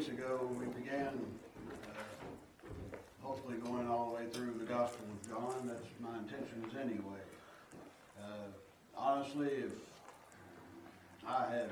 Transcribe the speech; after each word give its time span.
weeks 0.00 0.12
ago, 0.12 0.50
we 0.58 0.64
began, 0.80 1.08
uh, 1.68 2.96
hopefully 3.22 3.56
going 3.58 3.86
all 3.86 4.08
the 4.08 4.16
way 4.16 4.30
through 4.32 4.54
the 4.58 4.64
Gospel 4.64 5.04
of 5.12 5.28
John. 5.28 5.66
That's 5.68 5.84
my 6.00 6.16
intentions 6.16 6.74
anyway. 6.80 7.20
Uh, 8.18 8.48
Honestly, 8.96 9.48
if 9.48 9.72
I 11.28 11.50
had 11.50 11.70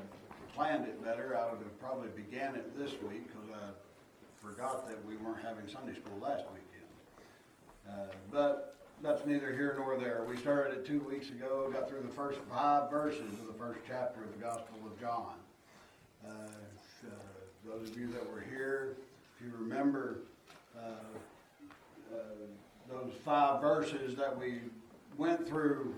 planned 0.55 0.85
it 0.85 1.03
better, 1.03 1.39
I 1.39 1.51
would 1.51 1.61
have 1.61 1.81
probably 1.81 2.09
began 2.09 2.55
it 2.55 2.79
this 2.79 2.91
week 3.01 3.29
because 3.29 3.49
I 3.51 4.47
forgot 4.47 4.87
that 4.89 5.03
we 5.07 5.17
weren't 5.17 5.43
having 5.43 5.67
Sunday 5.67 5.95
school 5.99 6.19
last 6.21 6.45
weekend. 6.53 6.91
Uh, 7.89 8.13
But 8.31 8.77
that's 9.03 9.25
neither 9.25 9.53
here 9.53 9.75
nor 9.79 9.99
there. 9.99 10.27
We 10.29 10.37
started 10.37 10.77
it 10.77 10.87
two 10.87 11.01
weeks 11.01 11.31
ago, 11.31 11.71
got 11.73 11.89
through 11.89 12.03
the 12.03 12.15
first 12.15 12.41
five 12.51 12.91
verses 12.91 13.33
of 13.41 13.47
the 13.47 13.59
first 13.59 13.81
chapter 13.89 14.23
of 14.23 14.33
the 14.33 14.45
Gospel 14.45 14.77
of 14.85 15.01
John. 15.01 15.33
Uh, 16.27 16.29
uh, 17.07 17.38
Those 17.69 17.91
of 17.91 17.99
you 17.99 18.07
that 18.09 18.33
were 18.33 18.41
here, 18.41 18.97
if 19.37 19.47
you 19.47 19.53
remember, 19.59 20.21
uh, 20.75 20.81
uh, 22.11 22.19
those 22.89 23.13
five 23.25 23.61
verses 23.61 24.17
that 24.17 24.39
we 24.39 24.61
went 25.19 25.47
through, 25.47 25.95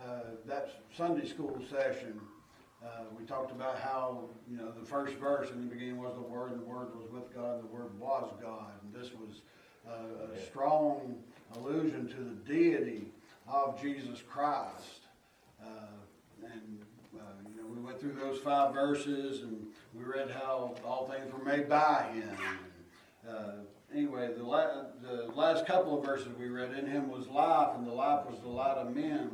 uh, 0.00 0.20
that 0.46 0.70
Sunday 0.96 1.26
school 1.26 1.60
session, 1.68 2.20
uh, 2.84 3.02
we 3.18 3.24
talked 3.24 3.50
about 3.50 3.80
how, 3.80 4.28
you 4.48 4.56
know, 4.56 4.70
the 4.70 4.86
first 4.86 5.14
verse 5.16 5.50
in 5.50 5.68
the 5.68 5.74
beginning 5.74 5.98
was 6.00 6.14
the 6.14 6.20
Word, 6.20 6.52
and 6.52 6.60
the 6.60 6.64
Word 6.64 6.94
was 6.96 7.10
with 7.10 7.34
God, 7.34 7.56
and 7.56 7.64
the 7.64 7.74
Word 7.74 7.98
was 7.98 8.30
God. 8.40 8.70
And 8.82 9.02
this 9.02 9.10
was 9.12 9.42
uh, 9.88 10.32
a 10.32 10.46
strong 10.46 11.16
allusion 11.56 12.06
to 12.06 12.16
the 12.16 12.54
deity 12.54 13.08
of 13.48 13.82
Jesus 13.82 14.22
Christ. 14.22 15.08
Uh, 15.60 16.44
and, 16.44 16.78
uh, 17.16 17.22
you 17.48 17.60
know, 17.60 17.68
we 17.68 17.80
went 17.80 18.00
through 18.00 18.12
those 18.12 18.38
five 18.38 18.72
verses 18.72 19.42
and 19.42 19.66
we 19.94 20.04
read 20.04 20.30
how 20.30 20.74
all 20.84 21.08
things 21.08 21.32
were 21.32 21.44
made 21.44 21.68
by 21.68 22.06
him. 22.12 22.36
Uh, 23.28 23.52
anyway, 23.94 24.30
the, 24.36 24.42
la- 24.42 24.84
the 25.02 25.30
last 25.34 25.66
couple 25.66 25.98
of 25.98 26.04
verses 26.04 26.28
we 26.38 26.48
read, 26.48 26.72
in 26.78 26.86
him 26.86 27.10
was 27.10 27.26
life, 27.28 27.70
and 27.76 27.86
the 27.86 27.92
life 27.92 28.24
was 28.28 28.40
the 28.40 28.48
light 28.48 28.76
of 28.76 28.94
men. 28.94 29.30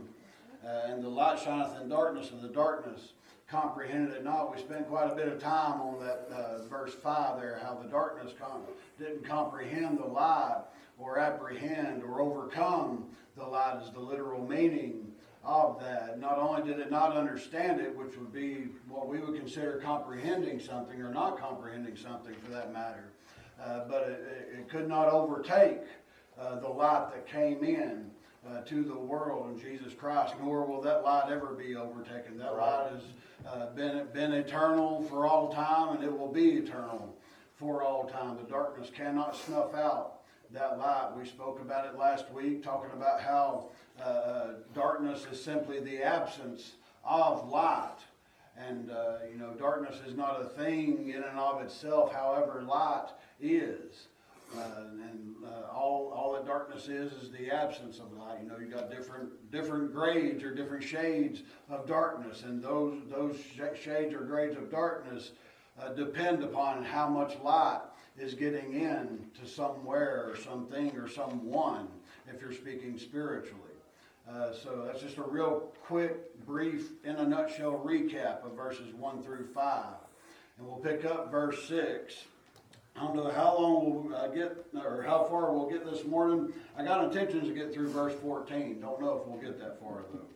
Uh, 0.64 0.82
and 0.86 1.02
the 1.02 1.08
light 1.08 1.38
shineth 1.38 1.80
in 1.80 1.88
darkness, 1.88 2.30
and 2.30 2.42
the 2.42 2.48
darkness 2.48 3.12
comprehended 3.48 4.12
it 4.14 4.24
not. 4.24 4.54
We 4.54 4.60
spent 4.60 4.88
quite 4.88 5.12
a 5.12 5.14
bit 5.14 5.28
of 5.28 5.40
time 5.40 5.80
on 5.80 6.00
that 6.00 6.28
uh, 6.34 6.64
verse 6.64 6.94
5 6.94 7.40
there, 7.40 7.60
how 7.62 7.74
the 7.74 7.88
darkness 7.88 8.32
com- 8.40 8.62
didn't 8.98 9.24
comprehend 9.24 9.98
the 9.98 10.06
light, 10.06 10.62
or 10.98 11.18
apprehend, 11.18 12.02
or 12.02 12.20
overcome 12.20 13.04
the 13.36 13.44
light, 13.44 13.80
is 13.84 13.92
the 13.92 14.00
literal 14.00 14.42
meaning 14.44 15.12
of 15.46 15.80
that. 15.80 16.18
Not 16.18 16.38
only 16.38 16.62
did 16.62 16.80
it 16.80 16.90
not 16.90 17.16
understand 17.16 17.80
it, 17.80 17.96
which 17.96 18.16
would 18.16 18.32
be 18.32 18.68
what 18.88 19.08
we 19.08 19.20
would 19.20 19.36
consider 19.36 19.80
comprehending 19.82 20.58
something, 20.58 21.00
or 21.00 21.12
not 21.12 21.38
comprehending 21.38 21.96
something 21.96 22.34
for 22.44 22.50
that 22.50 22.72
matter, 22.72 23.12
uh, 23.62 23.84
but 23.88 24.02
it, 24.08 24.58
it, 24.58 24.68
could 24.68 24.88
not 24.88 25.08
overtake 25.08 25.78
uh, 26.38 26.58
the 26.58 26.68
light 26.68 27.10
that 27.14 27.26
came 27.26 27.62
in 27.62 28.10
uh, 28.48 28.60
to 28.62 28.82
the 28.82 28.94
world 28.94 29.50
in 29.50 29.58
Jesus 29.58 29.94
Christ, 29.94 30.34
nor 30.42 30.66
will 30.66 30.80
that 30.82 31.04
light 31.04 31.30
ever 31.30 31.54
be 31.54 31.76
overtaken. 31.76 32.36
That 32.38 32.56
light 32.56 32.90
has 32.90 33.02
uh, 33.46 33.66
been, 33.74 34.06
been 34.12 34.32
eternal 34.32 35.02
for 35.04 35.26
all 35.26 35.52
time, 35.52 35.96
and 35.96 36.04
it 36.04 36.16
will 36.16 36.32
be 36.32 36.50
eternal 36.50 37.14
for 37.54 37.82
all 37.82 38.04
time. 38.08 38.36
The 38.36 38.50
darkness 38.50 38.90
cannot 38.94 39.36
snuff 39.36 39.74
out 39.74 40.15
that 40.52 40.78
light. 40.78 41.10
We 41.16 41.26
spoke 41.26 41.60
about 41.60 41.86
it 41.86 41.98
last 41.98 42.30
week, 42.30 42.62
talking 42.62 42.90
about 42.92 43.20
how 43.20 43.70
uh, 44.02 44.48
darkness 44.74 45.26
is 45.30 45.42
simply 45.42 45.80
the 45.80 46.02
absence 46.02 46.72
of 47.04 47.48
light. 47.48 47.98
And, 48.58 48.90
uh, 48.90 49.18
you 49.30 49.38
know, 49.38 49.52
darkness 49.52 50.00
is 50.06 50.16
not 50.16 50.40
a 50.40 50.44
thing 50.44 51.10
in 51.10 51.22
and 51.22 51.38
of 51.38 51.60
itself, 51.62 52.12
however, 52.12 52.64
light 52.66 53.08
is. 53.40 54.08
Uh, 54.56 54.60
and 55.10 55.34
uh, 55.44 55.74
all, 55.74 56.12
all 56.14 56.32
that 56.32 56.46
darkness 56.46 56.88
is 56.88 57.12
is 57.12 57.30
the 57.32 57.50
absence 57.50 57.98
of 57.98 58.12
light. 58.12 58.38
You 58.40 58.48
know, 58.48 58.58
you 58.58 58.66
got 58.66 58.90
different 58.90 59.50
different 59.50 59.92
grades 59.92 60.44
or 60.44 60.54
different 60.54 60.84
shades 60.84 61.42
of 61.68 61.86
darkness, 61.86 62.44
and 62.44 62.62
those 62.62 62.96
those 63.10 63.36
sh- 63.36 63.82
shades 63.82 64.14
or 64.14 64.20
grades 64.20 64.56
of 64.56 64.70
darkness 64.70 65.32
uh, 65.80 65.88
depend 65.90 66.42
upon 66.42 66.84
how 66.84 67.08
much 67.08 67.36
light 67.42 67.82
is 68.18 68.34
getting 68.34 68.72
in 68.72 69.26
to 69.40 69.46
somewhere 69.46 70.26
or 70.28 70.36
something 70.36 70.96
or 70.96 71.08
someone. 71.08 71.88
If 72.32 72.40
you're 72.40 72.52
speaking 72.52 72.98
spiritually, 72.98 73.62
uh, 74.28 74.52
so 74.52 74.84
that's 74.86 75.00
just 75.00 75.18
a 75.18 75.22
real 75.22 75.72
quick, 75.84 76.44
brief, 76.44 76.90
in 77.04 77.16
a 77.16 77.24
nutshell 77.24 77.80
recap 77.84 78.44
of 78.44 78.56
verses 78.56 78.92
one 78.94 79.22
through 79.22 79.46
five, 79.54 79.94
and 80.58 80.66
we'll 80.66 80.78
pick 80.78 81.04
up 81.04 81.30
verse 81.30 81.68
six. 81.68 82.24
I 82.96 83.00
don't 83.00 83.14
know 83.14 83.30
how 83.30 83.58
long 83.58 84.08
we'll 84.08 84.16
uh, 84.16 84.28
get, 84.28 84.56
or 84.74 85.02
how 85.02 85.24
far 85.24 85.52
we'll 85.52 85.68
get 85.68 85.84
this 85.84 86.04
morning. 86.04 86.52
I 86.76 86.84
got 86.84 87.04
intentions 87.04 87.46
to 87.46 87.54
get 87.54 87.74
through 87.74 87.90
verse 87.90 88.14
14. 88.22 88.80
Don't 88.80 89.00
know 89.00 89.18
if 89.18 89.26
we'll 89.28 89.40
get 89.40 89.60
that 89.60 89.78
far 89.78 90.04
though. 90.12 90.35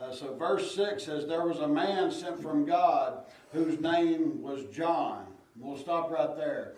Uh, 0.00 0.12
so 0.12 0.34
verse 0.34 0.74
6 0.74 1.04
says, 1.04 1.26
There 1.26 1.44
was 1.44 1.58
a 1.58 1.68
man 1.68 2.10
sent 2.10 2.40
from 2.40 2.64
God 2.64 3.24
whose 3.52 3.80
name 3.80 4.40
was 4.40 4.64
John. 4.66 5.26
We'll 5.58 5.76
stop 5.76 6.10
right 6.10 6.36
there. 6.36 6.74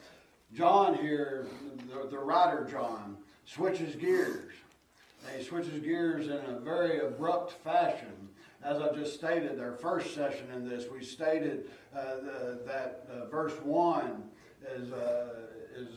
John 0.54 0.94
here, 0.94 1.46
the, 1.88 2.08
the 2.08 2.18
writer 2.18 2.66
John, 2.70 3.18
switches 3.44 3.94
gears. 3.94 4.54
He 5.36 5.44
switches 5.44 5.80
gears 5.80 6.28
in 6.28 6.54
a 6.54 6.58
very 6.58 7.00
abrupt 7.00 7.52
fashion. 7.62 8.28
As 8.64 8.78
I 8.80 8.92
just 8.94 9.14
stated, 9.14 9.60
our 9.60 9.72
first 9.72 10.14
session 10.14 10.46
in 10.54 10.68
this, 10.68 10.86
we 10.90 11.04
stated 11.04 11.70
uh, 11.94 12.16
the, 12.16 12.60
that 12.66 13.06
uh, 13.10 13.26
verse 13.26 13.52
1 13.62 14.22
is, 14.76 14.92
uh, 14.92 15.28
is 15.76 15.88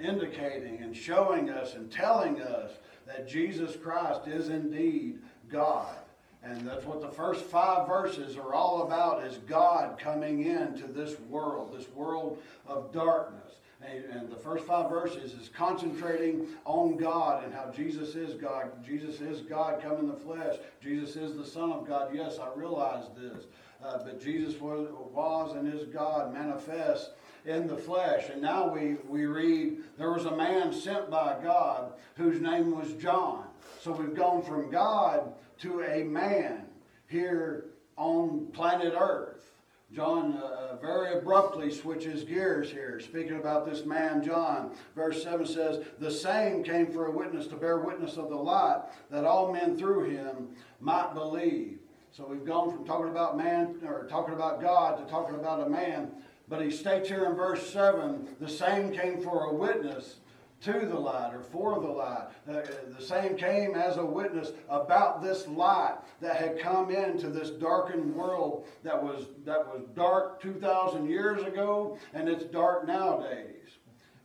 indicating 0.00 0.82
and 0.82 0.96
showing 0.96 1.48
us 1.48 1.74
and 1.74 1.90
telling 1.90 2.40
us 2.40 2.72
that 3.06 3.28
Jesus 3.28 3.76
Christ 3.76 4.26
is 4.26 4.48
indeed 4.48 5.18
God. 5.52 5.94
And 6.42 6.66
that's 6.66 6.84
what 6.84 7.00
the 7.00 7.08
first 7.08 7.44
five 7.44 7.86
verses 7.86 8.36
are 8.36 8.52
all 8.52 8.82
about 8.82 9.24
is 9.24 9.38
God 9.46 9.98
coming 9.98 10.46
into 10.46 10.88
this 10.88 11.18
world, 11.20 11.78
this 11.78 11.88
world 11.90 12.42
of 12.66 12.92
darkness. 12.92 13.38
And, 13.84 14.30
the 14.30 14.36
first 14.36 14.64
five 14.64 14.88
verses 14.88 15.32
is 15.32 15.48
concentrating 15.48 16.46
on 16.64 16.96
God 16.96 17.44
and 17.44 17.52
how 17.52 17.70
Jesus 17.70 18.14
is 18.14 18.34
God. 18.34 18.70
Jesus 18.84 19.20
is 19.20 19.40
God 19.40 19.82
come 19.82 19.98
in 19.98 20.06
the 20.06 20.14
flesh. 20.14 20.56
Jesus 20.80 21.16
is 21.16 21.36
the 21.36 21.44
Son 21.44 21.72
of 21.72 21.86
God. 21.86 22.10
Yes, 22.14 22.38
I 22.38 22.48
realize 22.54 23.06
this. 23.16 23.44
Uh, 23.84 23.98
but 24.04 24.22
Jesus 24.22 24.60
was, 24.60 24.88
was 25.12 25.56
and 25.56 25.72
is 25.72 25.84
God 25.88 26.32
manifest 26.32 27.10
in 27.44 27.66
the 27.66 27.76
flesh. 27.76 28.28
And 28.32 28.40
now 28.40 28.72
we, 28.72 28.96
we 29.08 29.26
read 29.26 29.78
there 29.98 30.12
was 30.12 30.26
a 30.26 30.36
man 30.36 30.72
sent 30.72 31.10
by 31.10 31.36
God 31.42 31.92
whose 32.16 32.40
name 32.40 32.76
was 32.76 32.92
John. 32.94 33.46
So 33.80 33.92
we've 33.92 34.14
gone 34.14 34.42
from 34.42 34.70
God 34.70 35.32
to 35.62 35.82
a 35.82 36.02
man 36.02 36.64
here 37.06 37.66
on 37.96 38.48
planet 38.52 38.94
Earth. 38.98 39.52
John 39.94 40.32
uh, 40.38 40.76
very 40.80 41.18
abruptly 41.18 41.70
switches 41.70 42.24
gears 42.24 42.70
here, 42.70 42.98
speaking 42.98 43.36
about 43.36 43.64
this 43.64 43.84
man, 43.84 44.24
John. 44.24 44.74
Verse 44.96 45.22
7 45.22 45.46
says, 45.46 45.84
The 46.00 46.10
same 46.10 46.64
came 46.64 46.90
for 46.90 47.06
a 47.06 47.10
witness 47.10 47.46
to 47.48 47.56
bear 47.56 47.78
witness 47.78 48.16
of 48.16 48.28
the 48.28 48.36
light, 48.36 48.82
that 49.10 49.24
all 49.24 49.52
men 49.52 49.76
through 49.76 50.10
him 50.10 50.48
might 50.80 51.14
believe. 51.14 51.78
So 52.10 52.26
we've 52.26 52.44
gone 52.44 52.74
from 52.74 52.84
talking 52.84 53.10
about 53.10 53.36
man, 53.36 53.76
or 53.86 54.06
talking 54.08 54.34
about 54.34 54.60
God, 54.60 54.98
to 54.98 55.10
talking 55.10 55.36
about 55.36 55.64
a 55.64 55.70
man. 55.70 56.10
But 56.48 56.62
he 56.62 56.70
states 56.70 57.08
here 57.08 57.26
in 57.26 57.34
verse 57.34 57.70
7 57.70 58.36
the 58.40 58.48
same 58.48 58.92
came 58.92 59.22
for 59.22 59.44
a 59.44 59.54
witness 59.54 60.16
to 60.62 60.86
the 60.86 60.98
light 60.98 61.34
or 61.34 61.42
for 61.42 61.80
the 61.80 61.88
light. 61.88 62.28
Uh, 62.48 62.60
the 62.96 63.04
same 63.04 63.36
came 63.36 63.74
as 63.74 63.96
a 63.96 64.04
witness 64.04 64.52
about 64.68 65.22
this 65.22 65.46
light 65.48 65.96
that 66.20 66.36
had 66.36 66.58
come 66.58 66.90
into 66.90 67.28
this 67.28 67.50
darkened 67.50 68.14
world 68.14 68.66
that 68.82 69.02
was, 69.02 69.26
that 69.44 69.66
was 69.66 69.82
dark 69.94 70.40
2,000 70.40 71.08
years 71.08 71.42
ago 71.42 71.98
and 72.14 72.28
it's 72.28 72.44
dark 72.44 72.86
nowadays. 72.86 73.78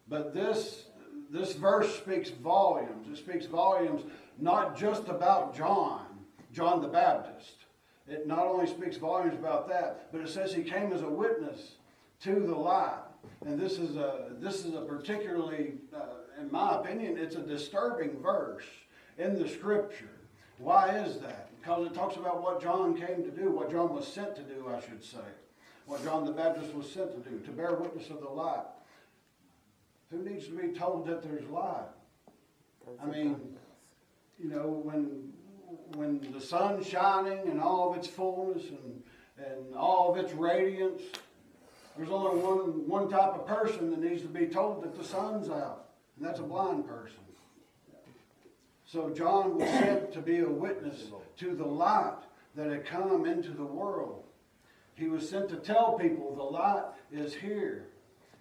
But 0.07 0.33
this, 0.33 0.85
this 1.31 1.53
verse 1.53 1.95
speaks 1.97 2.29
volumes. 2.29 3.07
It 3.11 3.17
speaks 3.17 3.45
volumes 3.47 4.03
not 4.39 4.77
just 4.77 5.07
about 5.07 5.55
John, 5.55 6.05
John 6.53 6.81
the 6.81 6.87
Baptist. 6.87 7.55
It 8.07 8.27
not 8.27 8.45
only 8.45 8.67
speaks 8.67 8.97
volumes 8.97 9.33
about 9.33 9.67
that, 9.69 10.11
but 10.11 10.21
it 10.21 10.29
says 10.29 10.53
he 10.53 10.63
came 10.63 10.93
as 10.93 11.01
a 11.01 11.09
witness 11.09 11.73
to 12.21 12.35
the 12.35 12.55
light. 12.55 13.01
And 13.45 13.59
this 13.59 13.77
is 13.77 13.95
a 13.95 14.31
this 14.39 14.65
is 14.65 14.73
a 14.73 14.81
particularly, 14.81 15.75
uh, 15.95 16.41
in 16.41 16.51
my 16.51 16.75
opinion, 16.75 17.17
it's 17.17 17.35
a 17.35 17.41
disturbing 17.41 18.19
verse 18.21 18.65
in 19.17 19.41
the 19.41 19.47
Scripture. 19.47 20.09
Why 20.57 20.89
is 20.97 21.19
that? 21.19 21.49
Because 21.59 21.87
it 21.87 21.93
talks 21.93 22.15
about 22.15 22.41
what 22.41 22.61
John 22.61 22.95
came 22.95 23.23
to 23.23 23.31
do, 23.31 23.51
what 23.51 23.71
John 23.71 23.93
was 23.93 24.07
sent 24.07 24.35
to 24.37 24.41
do, 24.41 24.67
I 24.75 24.79
should 24.81 25.03
say, 25.03 25.17
what 25.85 26.03
John 26.03 26.25
the 26.25 26.31
Baptist 26.31 26.73
was 26.73 26.91
sent 26.91 27.11
to 27.11 27.29
do, 27.29 27.39
to 27.39 27.51
bear 27.51 27.73
witness 27.75 28.09
of 28.09 28.21
the 28.21 28.29
light. 28.29 28.65
Who 30.09 30.23
needs 30.23 30.45
to 30.45 30.51
be 30.51 30.69
told 30.69 31.05
that 31.07 31.21
there's 31.21 31.47
light? 31.49 31.89
I 33.01 33.05
mean, 33.05 33.35
you 34.39 34.49
know, 34.49 34.81
when 34.83 35.33
when 35.95 36.25
the 36.31 36.41
sun's 36.41 36.87
shining 36.87 37.47
in 37.47 37.59
all 37.59 37.91
of 37.91 37.97
its 37.97 38.07
fullness 38.07 38.63
and, 38.69 39.03
and 39.37 39.75
all 39.75 40.11
of 40.11 40.17
its 40.17 40.33
radiance, 40.33 41.01
There's 41.97 42.09
only 42.09 42.39
one, 42.41 42.87
one 42.87 43.09
type 43.09 43.33
of 43.33 43.47
person 43.47 43.89
that 43.89 43.99
needs 43.99 44.21
to 44.21 44.27
be 44.27 44.45
told 44.45 44.83
that 44.83 44.95
the 44.95 45.03
sun's 45.03 45.49
out, 45.49 45.89
and 46.15 46.25
that's 46.25 46.39
a 46.39 46.43
blind 46.43 46.87
person. 46.87 47.17
So 48.85 49.09
John 49.09 49.57
was 49.57 49.67
sent 49.67 50.13
to 50.13 50.21
be 50.21 50.39
a 50.39 50.49
witness 50.49 51.03
to 51.39 51.55
the 51.55 51.65
light 51.65 52.19
that 52.55 52.71
had 52.71 52.85
come 52.85 53.25
into 53.25 53.51
the 53.51 53.65
world. 53.65 54.23
He 54.95 55.09
was 55.09 55.29
sent 55.29 55.49
to 55.49 55.57
tell 55.57 55.97
people 55.97 56.33
the 56.35 56.43
light 56.43 56.85
is 57.11 57.33
here. 57.33 57.87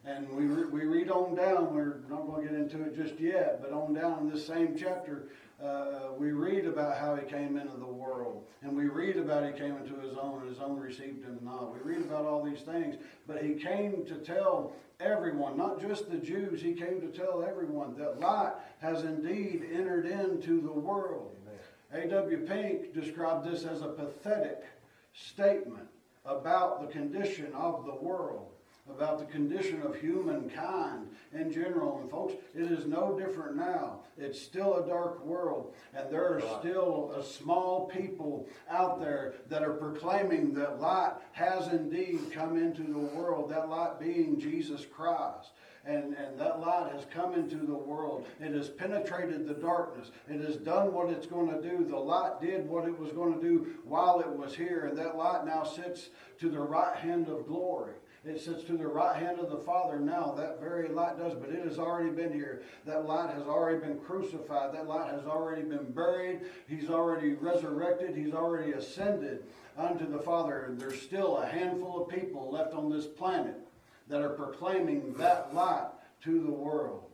And 0.05 0.29
we, 0.31 0.44
re- 0.44 0.69
we 0.69 0.85
read 0.85 1.11
on 1.11 1.35
down, 1.35 1.75
we're 1.75 1.99
not 2.09 2.29
going 2.29 2.47
to 2.47 2.52
get 2.52 2.59
into 2.59 2.85
it 2.85 2.97
just 2.97 3.19
yet, 3.19 3.61
but 3.61 3.73
on 3.73 3.93
down 3.93 4.20
in 4.20 4.31
this 4.31 4.47
same 4.47 4.76
chapter, 4.79 5.31
uh, 5.62 6.12
we 6.19 6.32
read 6.32 6.67
about 6.67 6.99
how 6.99 7.14
he 7.17 7.25
came 7.26 7.56
into 7.56 7.76
the 7.76 7.87
world. 7.87 8.44
And 8.62 8.76
we 8.76 8.87
read 8.87 9.17
about 9.17 9.47
he 9.47 9.58
came 9.58 9.76
into 9.76 9.94
his 10.00 10.17
own, 10.17 10.41
and 10.41 10.50
his 10.50 10.58
own 10.58 10.79
received 10.79 11.25
him 11.25 11.38
not. 11.43 11.73
We 11.73 11.94
read 11.94 12.05
about 12.05 12.25
all 12.25 12.43
these 12.43 12.61
things. 12.61 12.97
But 13.26 13.43
he 13.43 13.55
came 13.55 14.05
to 14.06 14.14
tell 14.17 14.73
everyone, 15.00 15.56
not 15.56 15.81
just 15.81 16.11
the 16.11 16.19
Jews, 16.19 16.61
he 16.61 16.73
came 16.73 17.00
to 17.00 17.08
tell 17.08 17.44
everyone 17.47 17.97
that 17.99 18.20
light 18.20 18.53
has 18.81 19.03
indeed 19.03 19.69
entered 19.73 20.06
into 20.06 20.61
the 20.61 20.73
world. 20.73 21.37
A.W. 21.93 22.38
Pink 22.47 22.93
described 22.93 23.47
this 23.47 23.64
as 23.64 23.81
a 23.81 23.88
pathetic 23.88 24.64
statement 25.14 25.87
about 26.25 26.81
the 26.81 26.88
condition 26.88 27.52
of 27.55 27.87
the 27.87 27.94
world, 27.94 28.49
about 28.88 29.19
the 29.19 29.25
condition 29.27 29.83
of 29.83 29.97
humankind 29.97 31.09
in 31.35 31.53
general. 31.53 31.99
And 32.00 32.11
folks, 32.11 32.35
it 32.55 32.71
is 32.71 32.87
no 32.87 33.19
different 33.19 33.56
now. 33.56 34.00
It's 34.17 34.41
still 34.41 34.77
a 34.77 34.87
dark 34.87 35.25
world, 35.25 35.75
and 35.94 36.11
there 36.11 36.35
are 36.35 36.41
still 36.61 37.12
a 37.17 37.23
small 37.23 37.87
people 37.87 38.49
out 38.71 39.00
there 39.00 39.35
that 39.49 39.62
are 39.62 39.75
proclaiming 39.75 40.55
that 40.55 40.81
light 40.81 41.15
has 41.33 41.69
indeed 41.69 42.33
come 42.33 42.56
into 42.56 42.83
the 42.83 42.99
world, 42.99 43.50
that 43.50 43.69
light 43.69 44.00
being 44.00 44.41
Jesus 44.41 44.87
Christ 44.87 45.50
and, 45.87 46.15
and 46.15 46.38
that 46.38 46.61
light 46.61 46.93
has 46.93 47.05
come 47.12 47.35
into 47.35 47.59
the 47.59 47.75
world. 47.75 48.27
It 48.41 48.53
has 48.53 48.69
penetrated 48.69 49.47
the 49.47 49.55
darkness. 49.55 50.11
It 50.29 50.41
has 50.41 50.56
done 50.56 50.93
what 50.93 51.11
it's 51.11 51.27
going 51.27 51.50
to 51.50 51.62
do. 51.62 51.85
The 51.85 51.97
light 51.97 52.41
did 52.41 52.69
what 52.69 52.87
it 52.87 52.99
was 52.99 53.12
going 53.12 53.35
to 53.35 53.41
do 53.41 53.75
while 53.85 54.21
it 54.21 54.29
was 54.29 54.55
here, 54.55 54.87
and 54.88 54.99
that 54.99 55.17
light 55.17 55.47
now 55.47 55.62
sits 55.62 56.11
to 56.41 56.50
the 56.50 56.59
right 56.59 56.97
hand 56.97 57.29
of 57.29 57.47
glory. 57.47 57.93
It 58.26 58.40
sits 58.40 58.64
to 58.64 58.76
the 58.76 58.87
right 58.87 59.17
hand 59.17 59.38
of 59.38 59.50
the 59.50 59.58
Father 59.58 60.00
now. 60.00 60.34
That 60.37 60.61
very 60.61 60.88
light 60.88 61.17
does, 61.17 61.34
but 61.34 61.50
it 61.50 61.64
has 61.64 61.78
already 61.78 62.11
been 62.11 62.32
here. 62.32 62.62
That 62.84 63.06
light 63.06 63.32
has 63.34 63.44
already 63.44 63.78
been 63.78 63.99
crucified. 64.00 64.75
That 64.75 64.88
light 64.88 65.12
has 65.12 65.25
already 65.26 65.62
been 65.62 65.93
buried. 65.93 66.40
He's 66.69 66.90
already 66.90 67.34
resurrected. 67.34 68.17
He's 68.17 68.34
already 68.34 68.73
ascended 68.73 69.44
unto 69.78 70.11
the 70.11 70.19
Father. 70.19 70.69
There's 70.70 71.00
still 71.00 71.38
a 71.38 71.46
handful 71.46 72.02
of 72.02 72.08
people 72.08 72.50
left 72.50 72.75
on 72.75 72.90
this 72.90 73.06
planet 73.06 73.56
that 74.08 74.23
are 74.23 74.31
proclaiming 74.31 75.14
that 75.14 75.55
light 75.55 75.88
to 76.25 76.40
the 76.40 76.50
world. 76.50 77.05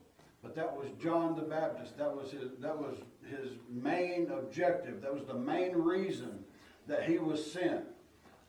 But 0.43 0.57
that 0.57 0.75
was 0.75 0.89
John 1.01 1.37
the 1.37 1.43
Baptist. 1.43 1.97
That 1.99 2.15
was 2.15 2.31
his, 2.31 2.51
that 2.61 2.77
was 2.77 2.97
his 3.29 3.51
main 3.69 4.31
objective. 4.31 5.03
That 5.03 5.15
was 5.15 5.25
the 5.25 5.35
main 5.35 5.73
reason 5.77 6.45
that 6.87 7.05
he 7.05 7.19
was 7.19 7.53
sent 7.53 7.85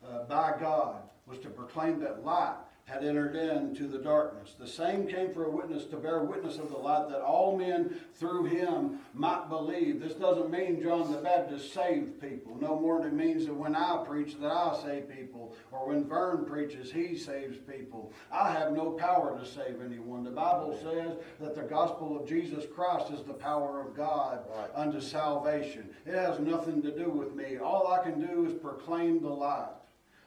uh, 0.04 0.24
by 0.24 0.54
God, 0.58 1.02
was 1.26 1.38
to 1.38 1.48
proclaim 1.48 2.00
that 2.00 2.24
light 2.24 2.56
had 2.86 3.02
entered 3.02 3.34
into 3.34 3.88
the 3.88 3.96
darkness. 3.98 4.54
The 4.58 4.66
same 4.66 5.06
came 5.06 5.32
for 5.32 5.44
a 5.44 5.50
witness 5.50 5.86
to 5.86 5.96
bear 5.96 6.22
witness 6.22 6.58
of 6.58 6.68
the 6.68 6.76
light 6.76 7.08
that 7.08 7.22
all 7.22 7.56
men 7.56 7.98
through 8.12 8.44
him 8.44 8.98
might 9.14 9.48
believe. 9.48 10.00
This 10.00 10.12
doesn't 10.12 10.50
mean 10.50 10.82
John 10.82 11.10
the 11.10 11.16
Baptist 11.16 11.72
saved 11.72 12.20
people. 12.20 12.58
No 12.60 12.78
more 12.78 13.00
than 13.00 13.12
it 13.12 13.14
means 13.14 13.46
that 13.46 13.54
when 13.54 13.74
I 13.74 14.04
preach 14.06 14.38
that 14.38 14.50
I 14.50 14.78
save 14.82 15.08
people, 15.08 15.56
or 15.72 15.88
when 15.88 16.04
Vern 16.06 16.44
preaches 16.44 16.92
he 16.92 17.16
saves 17.16 17.56
people. 17.56 18.12
I 18.30 18.52
have 18.52 18.72
no 18.72 18.90
power 18.90 19.38
to 19.38 19.46
save 19.46 19.80
anyone. 19.82 20.22
The 20.22 20.30
Bible 20.30 20.78
says 20.82 21.16
that 21.40 21.54
the 21.54 21.62
gospel 21.62 22.20
of 22.20 22.28
Jesus 22.28 22.64
Christ 22.74 23.10
is 23.10 23.22
the 23.22 23.32
power 23.32 23.80
of 23.80 23.96
God 23.96 24.40
Right. 24.54 24.70
unto 24.74 25.00
salvation. 25.00 25.88
It 26.04 26.12
has 26.12 26.38
nothing 26.38 26.82
to 26.82 26.90
do 26.94 27.08
with 27.08 27.34
me. 27.34 27.56
All 27.56 27.88
I 27.88 28.02
can 28.02 28.20
do 28.20 28.44
is 28.44 28.52
proclaim 28.52 29.22
the 29.22 29.30
light. 29.30 29.72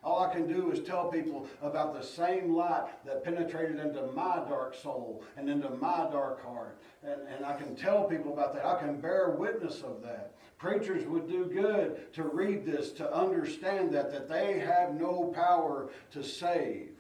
All 0.03 0.23
I 0.23 0.33
can 0.33 0.47
do 0.47 0.71
is 0.71 0.79
tell 0.81 1.09
people 1.09 1.47
about 1.61 1.93
the 1.93 2.05
same 2.05 2.53
light 2.55 2.87
that 3.05 3.23
penetrated 3.23 3.79
into 3.79 4.03
my 4.13 4.37
dark 4.47 4.75
soul 4.75 5.23
and 5.35 5.49
into 5.49 5.69
my 5.69 6.07
dark 6.11 6.43
heart. 6.45 6.77
And, 7.03 7.21
and 7.27 7.45
I 7.45 7.53
can 7.53 7.75
tell 7.75 8.05
people 8.05 8.33
about 8.33 8.53
that. 8.53 8.65
I 8.65 8.79
can 8.79 8.99
bear 9.01 9.31
witness 9.31 9.81
of 9.81 10.01
that. 10.03 10.33
Preachers 10.57 11.05
would 11.05 11.27
do 11.27 11.45
good 11.45 12.11
to 12.13 12.23
read 12.23 12.65
this, 12.65 12.91
to 12.93 13.13
understand 13.13 13.93
that, 13.93 14.11
that 14.11 14.27
they 14.27 14.59
have 14.59 14.93
no 14.93 15.31
power 15.35 15.89
to 16.11 16.23
save. 16.23 16.96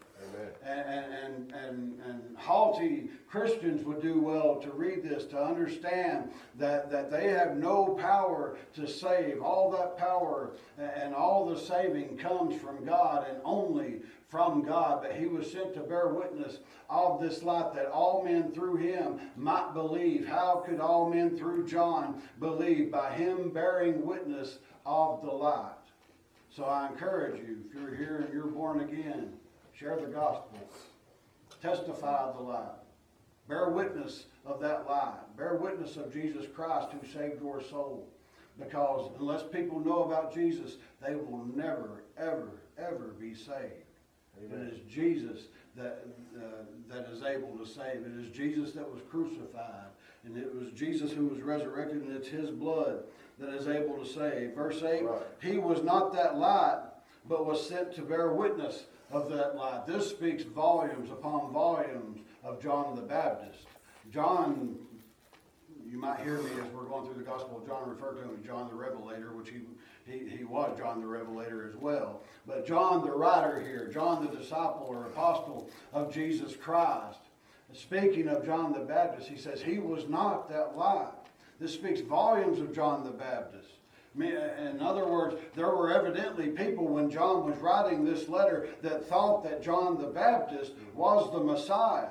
And, 0.65 0.81
and, 0.81 1.53
and, 1.53 2.01
and 2.05 2.37
haughty 2.37 3.09
Christians 3.29 3.83
would 3.85 4.01
do 4.01 4.19
well 4.19 4.55
to 4.57 4.71
read 4.71 5.03
this, 5.03 5.25
to 5.25 5.41
understand 5.41 6.31
that, 6.57 6.91
that 6.91 7.11
they 7.11 7.29
have 7.29 7.57
no 7.57 7.97
power 7.99 8.57
to 8.75 8.87
save. 8.87 9.41
All 9.41 9.71
that 9.71 9.97
power 9.97 10.51
and 10.77 11.13
all 11.13 11.45
the 11.45 11.59
saving 11.59 12.17
comes 12.17 12.59
from 12.61 12.85
God 12.85 13.27
and 13.29 13.39
only 13.43 14.01
from 14.29 14.63
God. 14.63 15.01
But 15.01 15.15
he 15.15 15.27
was 15.27 15.51
sent 15.51 15.73
to 15.75 15.81
bear 15.81 16.09
witness 16.09 16.59
of 16.89 17.21
this 17.21 17.43
light 17.43 17.73
that 17.75 17.87
all 17.87 18.23
men 18.23 18.51
through 18.51 18.77
him 18.77 19.19
might 19.35 19.73
believe. 19.73 20.27
How 20.27 20.63
could 20.65 20.79
all 20.79 21.09
men 21.09 21.37
through 21.37 21.67
John 21.67 22.21
believe? 22.39 22.91
By 22.91 23.13
him 23.13 23.49
bearing 23.49 24.05
witness 24.05 24.59
of 24.85 25.21
the 25.21 25.31
light. 25.31 25.71
So 26.49 26.63
I 26.63 26.87
encourage 26.87 27.39
you, 27.39 27.57
if 27.67 27.75
you're 27.75 27.95
here 27.95 28.25
and 28.25 28.33
you're 28.33 28.47
born 28.47 28.79
again, 28.79 29.33
share 29.79 29.97
the 29.97 30.07
gospel, 30.07 30.59
testify 31.61 32.31
the 32.33 32.41
light, 32.41 32.65
bear 33.47 33.69
witness 33.69 34.25
of 34.45 34.59
that 34.59 34.87
light, 34.87 35.37
bear 35.37 35.55
witness 35.55 35.97
of 35.97 36.11
Jesus 36.11 36.45
Christ 36.53 36.89
who 36.91 37.07
saved 37.07 37.41
your 37.41 37.61
soul. 37.61 38.07
Because 38.57 39.11
unless 39.19 39.43
people 39.43 39.79
know 39.79 40.03
about 40.03 40.33
Jesus, 40.33 40.77
they 41.05 41.13
will 41.13 41.45
never, 41.53 42.03
ever, 42.17 42.49
ever 42.77 43.13
be 43.19 43.35
saved. 43.35 43.85
Amen. 44.43 44.67
It 44.67 44.73
is 44.73 44.79
Jesus 44.91 45.43
that, 45.75 46.05
uh, 46.35 46.63
that 46.89 47.07
is 47.11 47.21
able 47.21 47.55
to 47.57 47.65
save. 47.65 48.03
It 48.03 48.19
is 48.19 48.35
Jesus 48.35 48.71
that 48.71 48.89
was 48.89 49.01
crucified. 49.11 49.89
And 50.25 50.35
it 50.37 50.53
was 50.53 50.71
Jesus 50.71 51.11
who 51.11 51.27
was 51.27 51.41
resurrected, 51.41 52.01
and 52.01 52.17
it's 52.17 52.27
his 52.27 52.49
blood 52.49 53.03
that 53.37 53.49
is 53.53 53.67
able 53.67 54.03
to 54.03 54.05
save. 54.05 54.55
Verse 54.55 54.81
8 54.81 55.03
Right. 55.03 55.21
He 55.39 55.59
was 55.59 55.83
not 55.83 56.11
that 56.13 56.37
light, 56.37 56.81
but 57.29 57.45
was 57.45 57.67
sent 57.67 57.93
to 57.95 58.01
bear 58.01 58.33
witness 58.33 58.85
of 59.11 59.29
that 59.29 59.55
light. 59.55 59.85
This 59.87 60.09
speaks 60.09 60.43
volumes 60.43 61.09
upon 61.11 61.51
volumes 61.51 62.19
of 62.43 62.61
John 62.61 62.95
the 62.95 63.01
Baptist. 63.01 63.67
John, 64.11 64.77
you 65.85 65.97
might 65.97 66.19
hear 66.19 66.39
me 66.39 66.51
as 66.51 66.67
we're 66.73 66.83
going 66.83 67.05
through 67.05 67.21
the 67.21 67.29
Gospel 67.29 67.57
of 67.57 67.67
John 67.67 67.89
refer 67.89 68.13
to 68.13 68.21
him 68.21 68.31
as 68.37 68.45
John 68.45 68.69
the 68.69 68.75
Revelator, 68.75 69.33
which 69.33 69.49
he, 69.49 69.61
he, 70.05 70.37
he 70.37 70.43
was 70.43 70.77
John 70.77 71.01
the 71.01 71.07
Revelator 71.07 71.67
as 71.67 71.75
well. 71.75 72.23
But 72.45 72.65
John 72.65 73.05
the 73.05 73.11
writer 73.11 73.59
here, 73.61 73.89
John 73.93 74.25
the 74.25 74.37
disciple 74.37 74.87
or 74.89 75.05
apostle 75.05 75.69
of 75.93 76.13
Jesus 76.13 76.55
Christ, 76.55 77.19
speaking 77.73 78.27
of 78.27 78.45
John 78.45 78.73
the 78.73 78.79
Baptist, 78.79 79.27
he 79.27 79.37
says, 79.37 79.61
He 79.61 79.79
was 79.79 80.07
not 80.07 80.49
that 80.49 80.77
light. 80.77 81.11
This 81.59 81.73
speaks 81.73 82.01
volumes 82.01 82.59
of 82.59 82.73
John 82.73 83.03
the 83.03 83.11
Baptist. 83.11 83.76
In 84.19 84.79
other 84.81 85.07
words, 85.07 85.35
there 85.55 85.69
were 85.69 85.91
evidently 85.91 86.47
people 86.49 86.87
when 86.87 87.09
John 87.09 87.45
was 87.45 87.57
writing 87.59 88.03
this 88.03 88.27
letter 88.27 88.69
that 88.81 89.07
thought 89.07 89.43
that 89.43 89.61
John 89.61 90.01
the 90.01 90.07
Baptist 90.07 90.73
was 90.95 91.31
the 91.31 91.39
Messiah. 91.39 92.09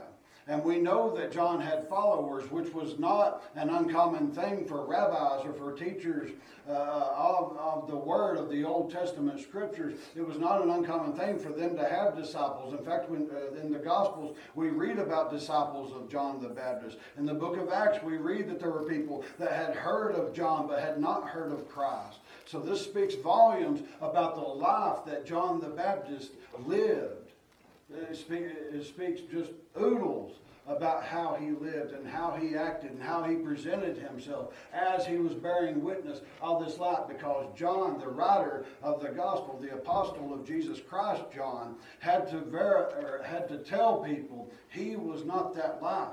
And 0.49 0.63
we 0.63 0.79
know 0.79 1.13
that 1.17 1.33
John 1.33 1.61
had 1.61 1.89
followers, 1.89 2.49
which 2.53 2.73
was 2.73 3.01
not 3.01 3.43
an 3.57 3.69
uncommon 3.69 4.31
thing 4.31 4.65
for 4.65 4.87
rabbis 4.87 5.45
or 5.45 5.53
for 5.53 5.73
teachers 5.73 6.31
uh, 6.69 6.73
of, 6.73 7.57
of 7.59 7.89
the 7.89 7.97
Word 7.97 8.37
of 8.37 8.49
the 8.49 8.63
Old 8.63 8.93
Testament 8.93 9.41
Scriptures. 9.41 9.99
It 10.15 10.25
was 10.25 10.39
not 10.39 10.63
an 10.63 10.71
uncommon 10.71 11.15
thing 11.15 11.41
for 11.41 11.51
them 11.51 11.77
to 11.77 11.89
have 11.89 12.17
disciples. 12.17 12.75
In 12.75 12.85
fact, 12.85 13.11
when, 13.11 13.29
uh, 13.29 13.61
in 13.61 13.73
the 13.73 13.81
Gospels, 13.81 14.37
we 14.55 14.69
read 14.69 15.01
about 15.01 15.33
disciples 15.33 15.93
of 15.93 16.09
John 16.09 16.41
the 16.41 16.49
Baptist. 16.49 16.99
In 17.19 17.27
the 17.27 17.35
book 17.35 17.57
of 17.57 17.73
Acts, 17.73 18.03
we 18.05 18.17
read 18.17 18.49
that 18.49 18.61
there 18.61 18.71
were 18.71 18.85
people 18.85 19.25
that 19.41 19.51
had 19.51 19.75
heard 19.75 20.13
of 20.13 20.33
John 20.33 20.69
but 20.69 20.79
had 20.79 21.01
not 21.01 21.29
heard 21.29 21.51
of 21.51 21.69
Christ. 21.69 22.19
So 22.45 22.61
this 22.61 22.85
speaks 22.85 23.17
volumes 23.17 23.81
about 24.01 24.37
the 24.37 24.43
life 24.43 25.05
that 25.07 25.27
John 25.27 25.61
the 25.61 25.71
Baptist 25.71 26.31
lived. 26.65 27.26
It, 27.93 28.17
speak, 28.17 28.43
it 28.43 28.85
speaks 28.85 29.21
just 29.33 29.53
oodles 29.81 30.39
about 30.67 31.05
how 31.05 31.37
he 31.41 31.51
lived 31.51 31.93
and 31.93 32.07
how 32.07 32.33
he 32.33 32.57
acted 32.57 32.91
and 32.91 33.03
how 33.03 33.23
he 33.23 33.37
presented 33.37 33.97
himself 33.97 34.53
as 34.73 35.07
he 35.07 35.17
was 35.17 35.35
bearing 35.35 35.85
witness 35.85 36.21
of 36.43 36.65
this 36.65 36.79
light 36.79 37.07
because 37.07 37.47
John, 37.57 38.01
the 38.01 38.09
writer 38.09 38.65
of 38.83 39.01
the 39.01 39.11
gospel, 39.11 39.59
the 39.61 39.75
apostle 39.75 40.35
of 40.35 40.45
Jesus 40.45 40.81
Christ, 40.81 41.23
John, 41.33 41.77
had 42.01 42.29
to, 42.31 42.41
ver- 42.41 42.91
or 43.01 43.23
had 43.23 43.49
to 43.49 43.59
tell 43.59 43.99
people 44.03 44.51
he 44.69 44.97
was 44.97 45.25
not 45.25 45.55
that 45.55 45.81
light. 45.81 46.11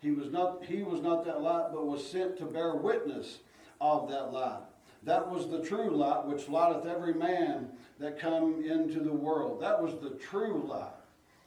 He 0.00 0.12
was 0.12 0.30
not, 0.30 0.64
he 0.64 0.82
was 0.82 1.02
not 1.02 1.26
that 1.26 1.42
light, 1.42 1.68
but 1.72 1.86
was 1.86 2.06
sent 2.06 2.38
to 2.38 2.46
bear 2.46 2.76
witness 2.76 3.40
of 3.80 4.08
that 4.08 4.32
light. 4.32 4.62
That 5.02 5.30
was 5.30 5.48
the 5.48 5.62
true 5.62 5.90
light 5.90 6.24
which 6.24 6.48
lighteth 6.48 6.86
every 6.86 7.14
man 7.14 7.68
that 7.98 8.18
come 8.18 8.64
into 8.64 9.00
the 9.00 9.12
world. 9.12 9.60
That 9.60 9.80
was 9.80 9.94
the 10.00 10.10
true 10.10 10.66
light. 10.68 10.90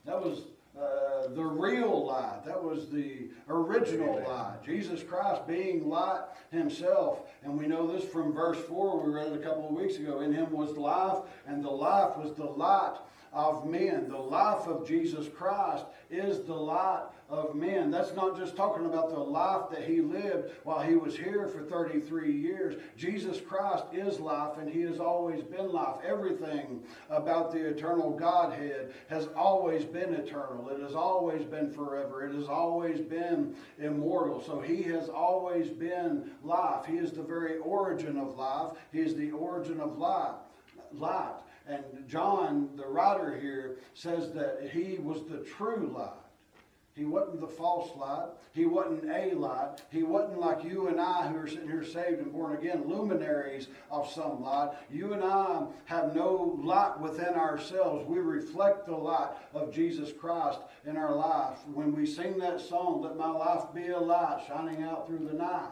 That 0.05 0.19
was 0.19 0.43
uh, 0.79 1.27
the 1.35 1.43
real 1.43 2.05
light. 2.05 2.45
That 2.45 2.63
was 2.63 2.89
the 2.89 3.27
original 3.49 4.23
light. 4.27 4.63
Jesus 4.65 5.03
Christ 5.03 5.47
being 5.47 5.89
light 5.89 6.23
himself. 6.51 7.19
And 7.43 7.57
we 7.57 7.67
know 7.67 7.85
this 7.85 8.03
from 8.03 8.33
verse 8.33 8.59
4, 8.67 9.01
we 9.01 9.11
read 9.11 9.27
it 9.27 9.33
a 9.33 9.43
couple 9.43 9.67
of 9.67 9.75
weeks 9.75 9.97
ago. 9.97 10.21
In 10.21 10.33
him 10.33 10.51
was 10.51 10.77
life, 10.77 11.17
and 11.47 11.63
the 11.63 11.69
life 11.69 12.17
was 12.17 12.33
the 12.33 12.45
light 12.45 12.95
of 13.33 13.65
men. 13.65 14.07
The 14.07 14.17
life 14.17 14.67
of 14.67 14.87
Jesus 14.87 15.27
Christ 15.29 15.85
is 16.09 16.41
the 16.43 16.53
light 16.53 17.05
of 17.29 17.53
men. 17.53 17.91
That's 17.91 18.15
not 18.15 18.35
just 18.35 18.55
talking 18.55 18.85
about 18.85 19.09
the 19.09 19.19
life 19.19 19.69
that 19.71 19.83
he 19.83 20.01
lived 20.01 20.51
while 20.63 20.81
he 20.81 20.95
was 20.95 21.15
here 21.15 21.47
for 21.47 21.61
33 21.61 22.31
years. 22.31 22.81
Jesus 22.97 23.39
Christ 23.39 23.85
is 23.93 24.19
life 24.19 24.57
and 24.57 24.67
he 24.67 24.81
has 24.81 24.99
always 24.99 25.43
been 25.43 25.71
life. 25.71 25.97
Everything 26.03 26.81
about 27.09 27.51
the 27.51 27.59
eternal 27.59 28.11
Godhead 28.11 28.93
has 29.09 29.27
always 29.35 29.85
been 29.85 30.15
eternal. 30.15 30.69
It 30.69 30.81
has 30.81 30.95
always 30.95 31.45
been 31.45 31.71
forever. 31.71 32.25
It 32.25 32.33
has 32.33 32.47
always 32.47 32.99
been 32.99 33.55
immortal. 33.77 34.41
So 34.41 34.59
he 34.59 34.81
has 34.83 35.07
always 35.07 35.69
been 35.69 36.31
life. 36.43 36.85
He 36.87 36.97
is 36.97 37.11
the 37.11 37.21
very 37.21 37.57
origin 37.57 38.17
of 38.17 38.35
life. 38.37 38.71
He 38.91 39.01
is 39.01 39.13
the 39.15 39.31
origin 39.31 39.79
of 39.79 39.99
life. 39.99 40.35
Light. 40.91 41.35
And 41.69 41.83
John, 42.07 42.69
the 42.75 42.87
writer 42.87 43.39
here, 43.39 43.77
says 43.93 44.31
that 44.33 44.71
he 44.73 44.97
was 44.97 45.23
the 45.25 45.39
true 45.39 45.93
light. 45.95 46.13
He 46.95 47.05
wasn't 47.05 47.39
the 47.39 47.47
false 47.47 47.95
light. 47.95 48.27
He 48.53 48.65
wasn't 48.65 49.05
a 49.09 49.33
light. 49.35 49.77
He 49.89 50.03
wasn't 50.03 50.39
like 50.39 50.65
you 50.65 50.87
and 50.87 50.99
I 50.99 51.27
who 51.27 51.37
are 51.37 51.47
sitting 51.47 51.69
here 51.69 51.83
saved 51.83 52.19
and 52.19 52.33
born 52.33 52.57
again, 52.57 52.83
luminaries 52.87 53.67
of 53.89 54.11
some 54.11 54.41
light. 54.41 54.71
You 54.91 55.13
and 55.13 55.23
I 55.23 55.67
have 55.85 56.13
no 56.13 56.59
light 56.61 56.99
within 56.99 57.35
ourselves. 57.35 58.05
We 58.05 58.19
reflect 58.19 58.85
the 58.85 58.97
light 58.97 59.29
of 59.53 59.71
Jesus 59.71 60.11
Christ 60.11 60.59
in 60.85 60.97
our 60.97 61.15
life. 61.15 61.59
When 61.73 61.95
we 61.95 62.05
sing 62.05 62.37
that 62.39 62.59
song, 62.59 63.01
Let 63.01 63.15
My 63.15 63.29
Life 63.29 63.73
Be 63.73 63.87
a 63.89 63.99
Light 63.99 64.43
Shining 64.47 64.83
Out 64.83 65.07
Through 65.07 65.25
the 65.27 65.37
Night. 65.37 65.69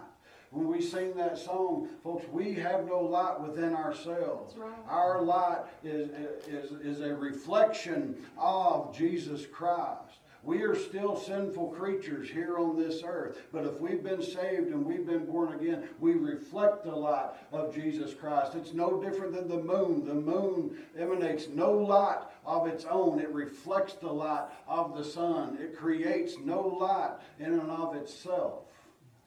When 0.51 0.68
we 0.68 0.82
sing 0.82 1.13
that 1.16 1.38
song, 1.38 1.89
folks, 2.04 2.25
we 2.32 2.54
have 2.56 2.86
no 2.86 3.01
light 3.01 3.39
within 3.42 3.74
ourselves. 3.74 4.56
Right. 4.56 4.72
Our 4.88 5.22
light 5.22 5.63
is, 5.84 6.10
is, 6.48 6.72
is 6.72 7.01
a 7.01 7.13
reflection 7.13 8.16
of 8.38 8.96
Jesus 8.96 9.46
Christ. 9.46 10.20
We 10.44 10.62
are 10.62 10.75
still 10.75 11.18
sinful 11.18 11.72
creatures 11.72 12.30
here 12.30 12.58
on 12.58 12.77
this 12.77 13.04
earth, 13.06 13.42
but 13.51 13.66
if 13.66 13.82
we've 13.82 14.01
been 14.01 14.22
saved 14.22 14.70
and 14.70 14.86
we've 14.86 15.06
been 15.06 15.25
born 15.25 15.54
again, 15.54 15.89
we 16.00 16.13
reflect 16.13 16.86
the 16.86 16.96
light 16.96 17.32
of 17.51 17.75
Jesus 17.75 18.13
Christ. 18.13 18.56
It's 18.56 18.74
no 18.74 19.01
different 19.01 19.34
than 19.34 19.50
the 19.50 19.62
moon. 19.62 20.06
The 20.06 20.13
moon 20.13 20.77
emanates 20.98 21.50
no 21.50 21.74
light 21.74 22.22
of 22.46 22.66
its 22.66 22.86
own, 22.86 23.20
it 23.20 23.30
reflects 23.34 23.96
the 23.96 24.08
light 24.08 24.48
of 24.70 24.96
the 24.96 25.04
sun. 25.04 25.58
It 25.60 25.75
creates 25.75 26.36
no 26.38 26.62
light 26.62 27.18
in 27.39 27.51
and 27.51 27.70
of 27.70 27.98
itself. 27.98 28.66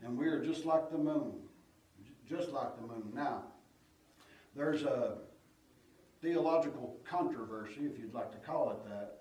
And 0.04 0.16
we 0.16 0.26
are 0.28 0.42
just 0.42 0.64
like 0.64 0.90
the 0.90 0.98
moon, 0.98 1.34
just 2.28 2.50
like 2.50 2.76
the 2.76 2.86
moon. 2.86 3.12
Now, 3.14 3.44
there's 4.56 4.82
a 4.82 5.18
theological 6.22 6.96
controversy, 7.04 7.80
if 7.82 7.98
you'd 7.98 8.14
like 8.14 8.32
to 8.32 8.38
call 8.38 8.70
it 8.70 8.88
that, 8.88 9.18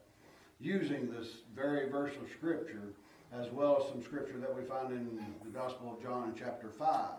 using 0.59 1.09
this 1.09 1.27
very 1.55 1.89
verse 1.89 2.15
of 2.15 2.29
Scripture, 2.31 2.93
as 3.33 3.49
well 3.51 3.81
as 3.81 3.89
some 3.89 4.01
Scripture 4.03 4.37
that 4.39 4.55
we 4.55 4.63
find 4.63 4.91
in 4.91 5.19
the 5.43 5.49
Gospel 5.51 5.93
of 5.93 6.01
John 6.01 6.29
in 6.29 6.35
chapter 6.35 6.69
5, 6.69 7.09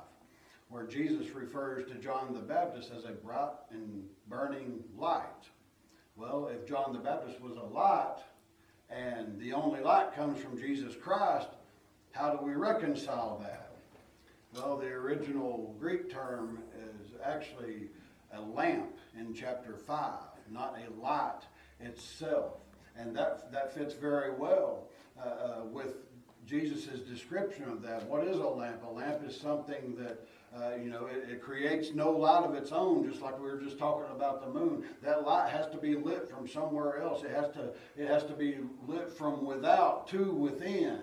where 0.68 0.86
Jesus 0.86 1.30
refers 1.34 1.88
to 1.90 1.94
John 1.96 2.32
the 2.32 2.40
Baptist 2.40 2.90
as 2.96 3.04
a 3.04 3.12
bright 3.12 3.50
and 3.70 4.04
burning 4.28 4.82
light. 4.96 5.48
Well, 6.16 6.48
if 6.48 6.66
John 6.66 6.92
the 6.92 6.98
Baptist 6.98 7.40
was 7.40 7.56
a 7.56 7.62
light, 7.62 8.18
and 8.90 9.38
the 9.38 9.52
only 9.52 9.80
light 9.80 10.14
comes 10.14 10.40
from 10.40 10.58
Jesus 10.58 10.94
Christ, 10.96 11.48
how 12.12 12.30
do 12.34 12.44
we 12.44 12.52
reconcile 12.52 13.38
that? 13.42 13.70
Well, 14.54 14.76
the 14.76 14.88
original 14.88 15.76
Greek 15.78 16.10
term 16.10 16.58
is 16.76 17.12
actually 17.24 17.88
a 18.32 18.40
lamp 18.40 18.96
in 19.18 19.34
chapter 19.34 19.76
5, 19.76 20.12
not 20.50 20.76
a 20.76 21.00
light 21.00 21.40
itself. 21.78 22.54
And 22.96 23.16
that, 23.16 23.52
that 23.52 23.72
fits 23.72 23.94
very 23.94 24.32
well 24.32 24.88
uh, 25.18 25.28
uh, 25.28 25.64
with 25.64 25.94
Jesus' 26.46 27.00
description 27.00 27.64
of 27.64 27.82
that. 27.82 28.06
What 28.08 28.26
is 28.26 28.36
a 28.36 28.46
lamp? 28.46 28.82
A 28.84 28.90
lamp 28.90 29.22
is 29.24 29.36
something 29.36 29.94
that, 29.96 30.26
uh, 30.56 30.74
you 30.76 30.90
know, 30.90 31.06
it, 31.06 31.30
it 31.30 31.40
creates 31.40 31.94
no 31.94 32.10
light 32.10 32.44
of 32.44 32.54
its 32.54 32.72
own, 32.72 33.08
just 33.08 33.22
like 33.22 33.38
we 33.38 33.46
were 33.46 33.60
just 33.60 33.78
talking 33.78 34.10
about 34.14 34.44
the 34.44 34.58
moon. 34.58 34.84
That 35.02 35.24
light 35.24 35.50
has 35.50 35.68
to 35.68 35.78
be 35.78 35.94
lit 35.94 36.28
from 36.28 36.48
somewhere 36.48 37.00
else. 37.00 37.22
It 37.22 37.30
has 37.30 37.52
to, 37.54 37.70
it 37.96 38.08
has 38.08 38.24
to 38.24 38.32
be 38.32 38.58
lit 38.86 39.12
from 39.12 39.44
without 39.44 40.08
to 40.08 40.32
within. 40.32 40.98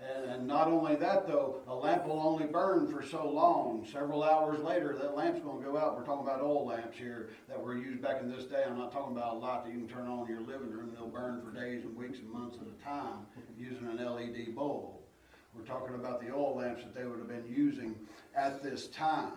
And, 0.00 0.46
not 0.46 0.68
only 0.68 0.96
that, 0.96 1.26
though, 1.26 1.60
a 1.68 1.74
lamp 1.74 2.06
will 2.06 2.20
only 2.20 2.46
burn 2.46 2.88
for 2.88 3.04
so 3.04 3.28
long. 3.28 3.86
Several 3.92 4.24
hours 4.24 4.58
later, 4.60 4.96
that 4.98 5.14
lamp's 5.14 5.40
going 5.40 5.62
to 5.62 5.70
go 5.70 5.76
out. 5.76 5.96
We're 5.96 6.04
talking 6.04 6.26
about 6.26 6.40
old 6.40 6.68
lamps 6.68 6.96
here 6.96 7.28
that 7.48 7.62
were 7.62 7.76
used 7.76 8.00
back 8.00 8.20
in 8.22 8.30
this 8.30 8.44
day. 8.44 8.64
I'm 8.66 8.78
not 8.78 8.92
talking 8.92 9.14
about 9.14 9.34
a 9.34 9.38
light 9.38 9.64
that 9.64 9.72
you 9.72 9.80
can 9.80 9.88
turn 9.88 10.08
on 10.08 10.26
in 10.26 10.34
your 10.34 10.40
living 10.40 10.70
room. 10.70 10.92
They'll 10.94 11.08
burn 11.08 11.42
for 11.42 11.52
days 11.52 11.84
and 11.84 11.94
weeks 11.94 12.18
and 12.18 12.30
months 12.30 12.56
at 12.56 12.66
a 12.66 12.84
time 12.84 13.26
using 13.58 13.88
an 13.88 13.98
LED 14.02 14.54
bulb. 14.54 14.94
We're 15.54 15.64
talking 15.64 15.94
about 15.94 16.20
the 16.20 16.32
oil 16.32 16.56
lamps 16.56 16.82
that 16.84 16.94
they 16.94 17.04
would 17.04 17.18
have 17.18 17.28
been 17.28 17.46
using 17.46 17.94
at 18.34 18.62
this 18.62 18.86
time. 18.88 19.32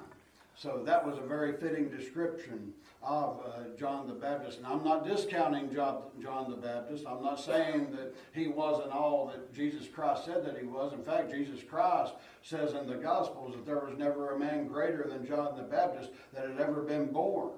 So 0.56 0.82
that 0.86 1.06
was 1.06 1.18
a 1.18 1.22
very 1.22 1.54
fitting 1.54 1.90
description 1.90 2.74
of 3.02 3.42
uh, 3.46 3.78
John 3.78 4.08
the 4.08 4.14
Baptist. 4.14 4.60
And 4.60 4.68
I'm 4.68 4.84
not 4.84 5.06
discounting 5.06 5.74
John, 5.74 6.04
John 6.22 6.50
the 6.50 6.56
Baptist. 6.56 7.06
I'm 7.08 7.22
not 7.22 7.40
saying 7.40 7.92
that 7.92 8.16
he 8.34 8.48
wasn't 8.48 8.92
all 8.92 9.28
that 9.28 9.54
Jesus 9.54 9.88
Christ 9.88 10.26
said 10.26 10.46
that 10.46 10.58
he 10.58 10.66
was. 10.66 10.94
In 10.94 11.04
fact, 11.04 11.32
Jesus 11.32 11.62
Christ 11.64 12.14
says 12.44 12.74
in 12.74 12.88
the 12.88 12.96
Gospels 12.96 13.56
that 13.56 13.66
there 13.66 13.80
was 13.80 13.98
never 13.98 14.32
a 14.32 14.40
man 14.40 14.68
greater 14.68 15.06
than 15.10 15.26
John 15.26 15.58
the 15.58 15.64
Baptist 15.64 16.12
that 16.34 16.48
had 16.48 16.60
ever 16.60 16.82
been 16.82 17.08
born. 17.08 17.52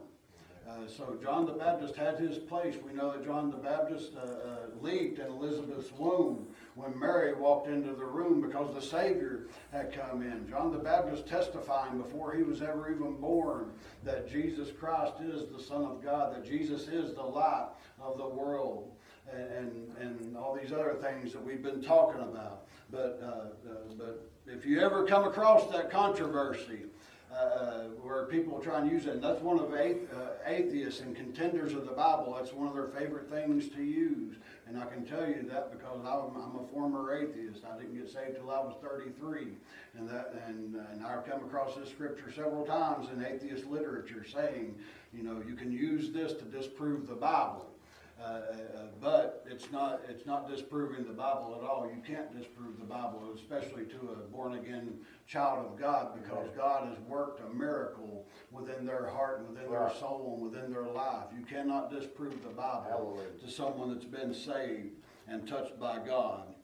Uh, 0.67 0.87
so 0.87 1.15
John 1.21 1.45
the 1.45 1.51
Baptist 1.51 1.95
had 1.95 2.17
his 2.17 2.39
place. 2.39 2.75
We 2.83 2.91
know 2.91 3.11
that 3.11 3.23
John 3.23 3.51
the 3.51 3.57
Baptist 3.57 4.13
uh, 4.17 4.21
uh, 4.21 4.57
leaped 4.81 5.19
in 5.19 5.27
Elizabeth's 5.27 5.91
womb 5.93 6.47
when 6.73 6.99
Mary 6.99 7.33
walked 7.35 7.67
into 7.67 7.93
the 7.93 8.05
room 8.05 8.41
because 8.41 8.73
the 8.73 8.81
Savior 8.81 9.47
had 9.71 9.93
come 9.93 10.23
in. 10.23 10.47
John 10.49 10.71
the 10.71 10.79
Baptist 10.79 11.27
testifying 11.27 11.99
before 11.99 12.33
he 12.33 12.41
was 12.41 12.63
ever 12.63 12.91
even 12.91 13.15
born 13.17 13.73
that 14.03 14.27
Jesus 14.27 14.69
Christ 14.71 15.13
is 15.21 15.47
the 15.55 15.61
Son 15.61 15.83
of 15.83 16.03
God, 16.03 16.35
that 16.35 16.43
Jesus 16.43 16.87
is 16.87 17.13
the 17.13 17.23
light 17.23 17.69
of 18.01 18.17
the 18.17 18.27
world, 18.27 18.91
and, 19.31 19.51
and, 19.51 19.97
and 19.99 20.37
all 20.37 20.57
these 20.59 20.71
other 20.71 20.97
things 20.99 21.31
that 21.33 21.45
we've 21.45 21.63
been 21.63 21.81
talking 21.81 22.21
about. 22.21 22.65
But, 22.91 23.21
uh, 23.23 23.69
uh, 23.69 23.75
but 23.97 24.31
if 24.47 24.65
you 24.65 24.81
ever 24.81 25.05
come 25.05 25.25
across 25.25 25.71
that 25.71 25.91
controversy, 25.91 26.85
uh, 27.33 27.83
where 28.01 28.25
people 28.25 28.59
try 28.59 28.79
and 28.79 28.89
use 28.89 29.05
it. 29.05 29.13
And 29.13 29.23
that's 29.23 29.41
one 29.41 29.59
of 29.59 29.73
uh, 29.73 30.29
atheists 30.45 31.01
and 31.01 31.15
contenders 31.15 31.73
of 31.73 31.85
the 31.85 31.91
Bible. 31.91 32.35
That's 32.37 32.53
one 32.53 32.67
of 32.67 32.73
their 32.73 32.87
favorite 32.87 33.29
things 33.29 33.67
to 33.69 33.83
use. 33.83 34.35
And 34.67 34.79
I 34.79 34.85
can 34.85 35.05
tell 35.05 35.27
you 35.27 35.45
that 35.51 35.71
because 35.71 35.99
I'm, 36.01 36.41
I'm 36.41 36.59
a 36.63 36.67
former 36.71 37.15
atheist. 37.15 37.63
I 37.65 37.77
didn't 37.77 37.95
get 37.95 38.09
saved 38.09 38.37
till 38.37 38.49
I 38.49 38.59
was 38.59 38.75
33. 38.81 39.47
And, 39.97 40.09
that, 40.09 40.33
and, 40.47 40.75
and 40.75 41.05
I've 41.05 41.25
come 41.25 41.43
across 41.43 41.75
this 41.75 41.89
scripture 41.89 42.31
several 42.31 42.65
times 42.65 43.07
in 43.13 43.23
atheist 43.23 43.65
literature 43.65 44.25
saying, 44.25 44.75
you 45.13 45.23
know, 45.23 45.41
you 45.47 45.55
can 45.55 45.71
use 45.71 46.11
this 46.11 46.33
to 46.33 46.45
disprove 46.45 47.07
the 47.07 47.15
Bible. 47.15 47.67
Uh, 48.17 48.23
uh, 48.23 48.41
but 49.01 49.45
it's 49.49 49.71
not 49.71 49.99
it's 50.09 50.25
not 50.25 50.49
disproving 50.49 51.05
the 51.05 51.11
Bible 51.13 51.59
at 51.61 51.67
all. 51.67 51.91
You 51.93 52.01
can't 52.01 52.35
disprove 52.35 52.79
the 52.79 52.85
Bible, 52.85 53.29
especially 53.35 53.85
to 53.85 53.97
a 54.13 54.31
born 54.31 54.53
again 54.53 54.93
child 55.27 55.65
of 55.65 55.77
God, 55.77 56.13
because 56.21 56.47
God 56.55 56.87
has 56.87 56.97
worked 57.09 57.41
a 57.41 57.53
miracle 57.53 58.25
within 58.51 58.85
their 58.85 59.07
heart 59.07 59.39
and 59.39 59.49
within 59.49 59.69
Right. 59.69 59.89
their 59.89 59.99
soul 59.99 60.39
and 60.41 60.49
within 60.51 60.71
their 60.71 60.87
life. 60.87 61.25
You 61.37 61.45
cannot 61.45 61.91
disprove 61.91 62.41
the 62.41 62.49
Bible 62.49 62.85
Hallelujah. 62.89 63.37
to 63.43 63.51
someone 63.51 63.93
that's 63.93 64.05
been 64.05 64.33
saved 64.33 64.95
and 65.27 65.45
touched 65.47 65.77
by 65.77 65.99
God. 65.99 66.54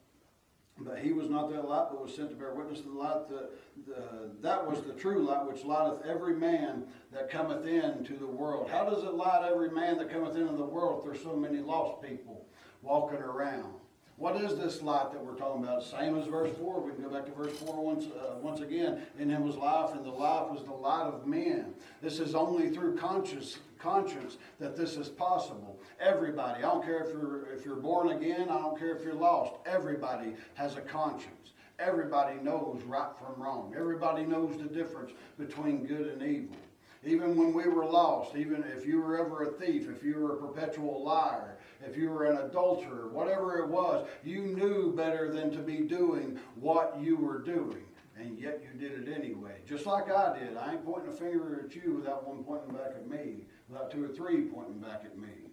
But 0.83 1.00
he 1.00 1.13
was 1.13 1.29
not 1.29 1.51
that 1.51 1.67
light, 1.67 1.88
but 1.91 2.01
was 2.01 2.15
sent 2.15 2.29
to 2.29 2.35
bear 2.35 2.53
witness 2.53 2.81
to 2.81 2.88
the 2.88 2.97
light. 2.97 3.29
The, 3.29 3.50
the, 3.88 4.31
that 4.41 4.65
was 4.65 4.81
the 4.83 4.93
true 4.93 5.23
light, 5.23 5.45
which 5.45 5.63
lighteth 5.63 6.05
every 6.05 6.35
man 6.35 6.85
that 7.11 7.29
cometh 7.29 7.65
into 7.65 8.13
the 8.13 8.27
world. 8.27 8.69
How 8.69 8.89
does 8.89 9.03
it 9.03 9.13
light 9.13 9.47
every 9.50 9.69
man 9.69 9.97
that 9.97 10.11
cometh 10.11 10.35
into 10.35 10.53
the 10.53 10.63
world 10.63 11.00
if 11.00 11.11
there's 11.11 11.23
so 11.23 11.35
many 11.35 11.59
lost 11.59 12.01
people 12.01 12.45
walking 12.81 13.19
around? 13.19 13.73
What 14.21 14.35
is 14.39 14.55
this 14.55 14.83
light 14.83 15.11
that 15.13 15.25
we're 15.25 15.33
talking 15.33 15.63
about? 15.63 15.81
Same 15.81 16.15
as 16.15 16.27
verse 16.27 16.55
4. 16.57 16.79
We 16.81 16.91
can 16.91 17.01
go 17.01 17.09
back 17.09 17.25
to 17.25 17.31
verse 17.31 17.57
4 17.57 17.83
once, 17.83 18.05
uh, 18.05 18.35
once 18.39 18.59
again. 18.59 19.01
In 19.17 19.31
him 19.31 19.43
was 19.43 19.55
life, 19.55 19.95
and 19.95 20.05
the 20.05 20.11
life 20.11 20.47
was 20.51 20.63
the 20.63 20.73
light 20.73 21.07
of 21.07 21.25
men. 21.25 21.73
This 22.03 22.19
is 22.19 22.35
only 22.35 22.69
through 22.69 22.97
conscious, 22.97 23.57
conscience 23.79 24.38
that 24.59 24.77
this 24.77 24.95
is 24.95 25.09
possible. 25.09 25.70
Everybody, 26.01 26.58
I 26.58 26.62
don't 26.62 26.84
care 26.84 27.03
if 27.03 27.13
you're, 27.13 27.53
if 27.53 27.63
you're 27.63 27.75
born 27.75 28.10
again, 28.10 28.50
I 28.50 28.58
don't 28.58 28.77
care 28.77 28.96
if 28.96 29.03
you're 29.03 29.13
lost, 29.13 29.53
everybody 29.67 30.34
has 30.55 30.75
a 30.75 30.81
conscience. 30.81 31.51
Everybody 31.77 32.39
knows 32.41 32.81
right 32.88 33.12
from 33.20 33.41
wrong. 33.41 33.75
Everybody 33.77 34.24
knows 34.24 34.58
the 34.58 34.65
difference 34.65 35.12
between 35.38 35.86
good 35.86 36.08
and 36.08 36.24
evil. 36.24 36.55
Even 37.03 37.36
when 37.36 37.53
we 37.53 37.67
were 37.67 37.86
lost, 37.86 38.36
even 38.36 38.63
if 38.75 38.86
you 38.86 39.00
were 39.00 39.20
ever 39.20 39.43
a 39.43 39.51
thief, 39.51 39.89
if 39.89 40.03
you 40.03 40.17
were 40.17 40.34
a 40.34 40.38
perpetual 40.38 41.03
liar, 41.03 41.58
if 41.86 41.96
you 41.96 42.10
were 42.10 42.25
an 42.25 42.38
adulterer, 42.38 43.10
whatever 43.10 43.60
it 43.60 43.67
was, 43.67 44.08
you 44.24 44.41
knew 44.41 44.93
better 44.96 45.31
than 45.31 45.51
to 45.51 45.60
be 45.60 45.81
doing 45.81 46.39
what 46.55 47.00
you 47.00 47.15
were 47.15 47.39
doing. 47.39 47.84
And 48.17 48.39
yet 48.39 48.62
you 48.63 48.79
did 48.79 49.08
it 49.08 49.12
anyway. 49.12 49.62
Just 49.67 49.86
like 49.86 50.12
I 50.12 50.38
did. 50.38 50.58
I 50.58 50.74
ain't 50.74 50.86
pointing 50.86 51.10
a 51.10 51.15
finger 51.15 51.63
at 51.65 51.75
you 51.75 51.93
without 51.93 52.27
one 52.27 52.43
pointing 52.43 52.74
back 52.74 52.93
at 52.96 53.08
me, 53.08 53.46
without 53.67 53.89
two 53.91 54.03
or 54.03 54.10
three 54.10 54.41
pointing 54.41 54.79
back 54.79 55.03
at 55.05 55.17
me. 55.17 55.50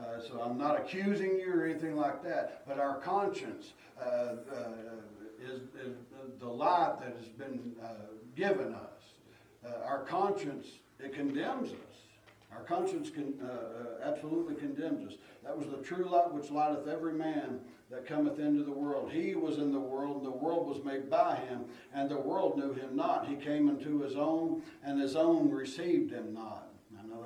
Uh, 0.00 0.20
so 0.20 0.40
I'm 0.40 0.56
not 0.56 0.78
accusing 0.78 1.38
you 1.38 1.52
or 1.52 1.64
anything 1.66 1.96
like 1.96 2.22
that, 2.24 2.66
but 2.66 2.78
our 2.78 2.98
conscience 2.98 3.74
uh, 4.00 4.04
uh, 4.04 4.36
is, 5.42 5.60
is, 5.84 5.96
the 6.38 6.48
light 6.48 6.96
that 7.00 7.14
has 7.16 7.28
been 7.28 7.72
uh, 7.82 7.88
given 8.34 8.74
us. 8.74 9.14
Uh, 9.64 9.84
our 9.84 10.04
conscience, 10.04 10.66
it 10.98 11.12
condemns 11.12 11.70
us. 11.70 11.76
Our 12.52 12.62
conscience 12.64 13.10
can, 13.10 13.34
absolutely 14.02 14.54
condemns 14.54 15.06
us. 15.06 15.18
That 15.44 15.56
was 15.56 15.68
the 15.68 15.76
true 15.78 16.04
light 16.04 16.32
which 16.32 16.50
lighteth 16.50 16.88
every 16.88 17.12
man 17.12 17.60
that 17.90 18.06
cometh 18.06 18.38
into 18.38 18.64
the 18.64 18.72
world. 18.72 19.12
He 19.12 19.34
was 19.34 19.58
in 19.58 19.72
the 19.72 19.78
world, 19.78 20.18
and 20.18 20.26
the 20.26 20.30
world 20.30 20.66
was 20.66 20.82
made 20.82 21.10
by 21.10 21.36
him, 21.36 21.64
and 21.94 22.10
the 22.10 22.18
world 22.18 22.56
knew 22.56 22.72
him 22.72 22.96
not. 22.96 23.28
He 23.28 23.36
came 23.36 23.68
into 23.68 24.00
his 24.00 24.16
own, 24.16 24.62
and 24.82 25.00
his 25.00 25.14
own 25.14 25.50
received 25.50 26.10
him 26.10 26.32
not. 26.32 26.69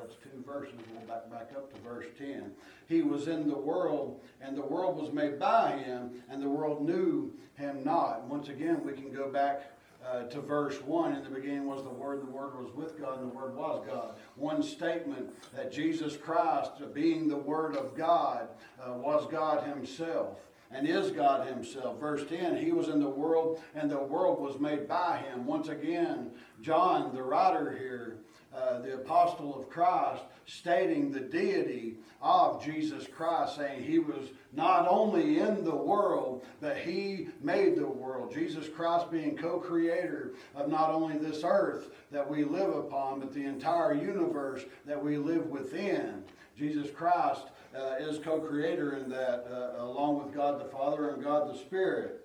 That's 0.04 0.16
two 0.23 0.44
verses. 0.46 0.75
We'll 0.92 1.06
back, 1.06 1.30
back 1.30 1.50
up 1.56 1.73
to 1.73 1.80
verse 1.80 2.04
10. 2.18 2.52
He 2.88 3.00
was 3.00 3.26
in 3.26 3.49
the 3.49 3.56
world, 3.56 4.20
and 4.42 4.54
the 4.54 4.62
world 4.62 5.00
was 5.00 5.11
made 5.12 5.38
by 5.38 5.78
him, 5.78 6.23
and 6.28 6.42
the 6.42 6.49
world 6.49 6.84
knew 6.84 7.32
him 7.54 7.82
not. 7.84 8.25
Once 8.25 8.50
again, 8.50 8.84
we 8.84 8.92
can 8.92 9.11
go 9.11 9.30
back 9.30 9.62
uh, 10.06 10.25
to 10.25 10.42
verse 10.42 10.82
1 10.82 11.14
in 11.14 11.25
the 11.25 11.30
beginning 11.30 11.66
was 11.66 11.82
the 11.82 11.88
word 11.88 12.20
the 12.20 12.30
word 12.30 12.54
was 12.62 12.70
with 12.75 13.00
god 13.00 13.18
and 13.18 13.30
the 13.30 13.34
word 13.34 13.56
was 13.56 13.82
god 13.87 14.16
one 14.37 14.62
statement 14.62 15.30
that 15.54 15.73
jesus 15.73 16.14
christ 16.14 16.73
being 16.92 17.26
the 17.26 17.34
word 17.34 17.75
of 17.75 17.96
god 17.96 18.49
uh, 18.78 18.92
was 18.92 19.26
god 19.30 19.66
himself 19.66 20.37
and 20.75 20.88
is 20.88 21.12
God 21.12 21.46
Himself. 21.46 22.00
Verse 22.00 22.28
10 22.28 22.56
He 22.56 22.73
was 22.73 22.88
in 22.88 23.00
the 23.00 23.08
world, 23.08 23.62
and 23.75 23.90
the 23.90 23.99
world 23.99 24.40
was 24.40 24.58
made 24.58 24.88
by 24.88 25.18
Him. 25.18 25.46
Once 25.46 25.68
again, 25.68 26.32
John, 26.61 27.14
the 27.14 27.23
writer 27.23 27.76
here, 27.78 28.18
uh, 28.54 28.78
the 28.80 28.94
apostle 28.94 29.58
of 29.58 29.68
Christ, 29.68 30.23
stating 30.46 31.11
the 31.11 31.20
deity 31.20 31.96
of 32.20 32.64
Jesus 32.64 33.06
Christ, 33.06 33.56
saying 33.56 33.82
he 33.82 33.99
was 33.99 34.30
not 34.52 34.88
only 34.88 35.40
in 35.40 35.64
the 35.64 35.75
world, 35.75 36.44
but 36.61 36.76
he 36.76 37.28
made 37.42 37.76
the 37.76 37.87
world. 37.87 38.32
Jesus 38.32 38.68
Christ 38.68 39.11
being 39.11 39.37
co 39.37 39.58
creator 39.58 40.32
of 40.54 40.70
not 40.70 40.90
only 40.90 41.18
this 41.18 41.42
earth 41.44 41.90
that 42.11 42.28
we 42.28 42.44
live 42.44 42.75
upon, 42.75 43.20
but 43.20 43.34
the 43.34 43.44
entire 43.44 43.94
universe 43.94 44.64
that 44.87 45.02
we 45.02 45.18
live 45.18 45.46
within. 45.46 46.23
Jesus 46.56 46.90
Christ 46.90 47.42
uh, 47.76 47.96
is 47.99 48.18
co 48.18 48.40
creator 48.40 48.96
in 48.96 49.11
that, 49.11 49.46
uh, 49.50 49.82
along 49.84 50.25
with 50.25 50.34
God 50.34 50.61
the 50.61 50.70
Father 50.70 51.11
and 51.11 51.23
God 51.23 51.52
the 51.52 51.58
Spirit. 51.58 52.24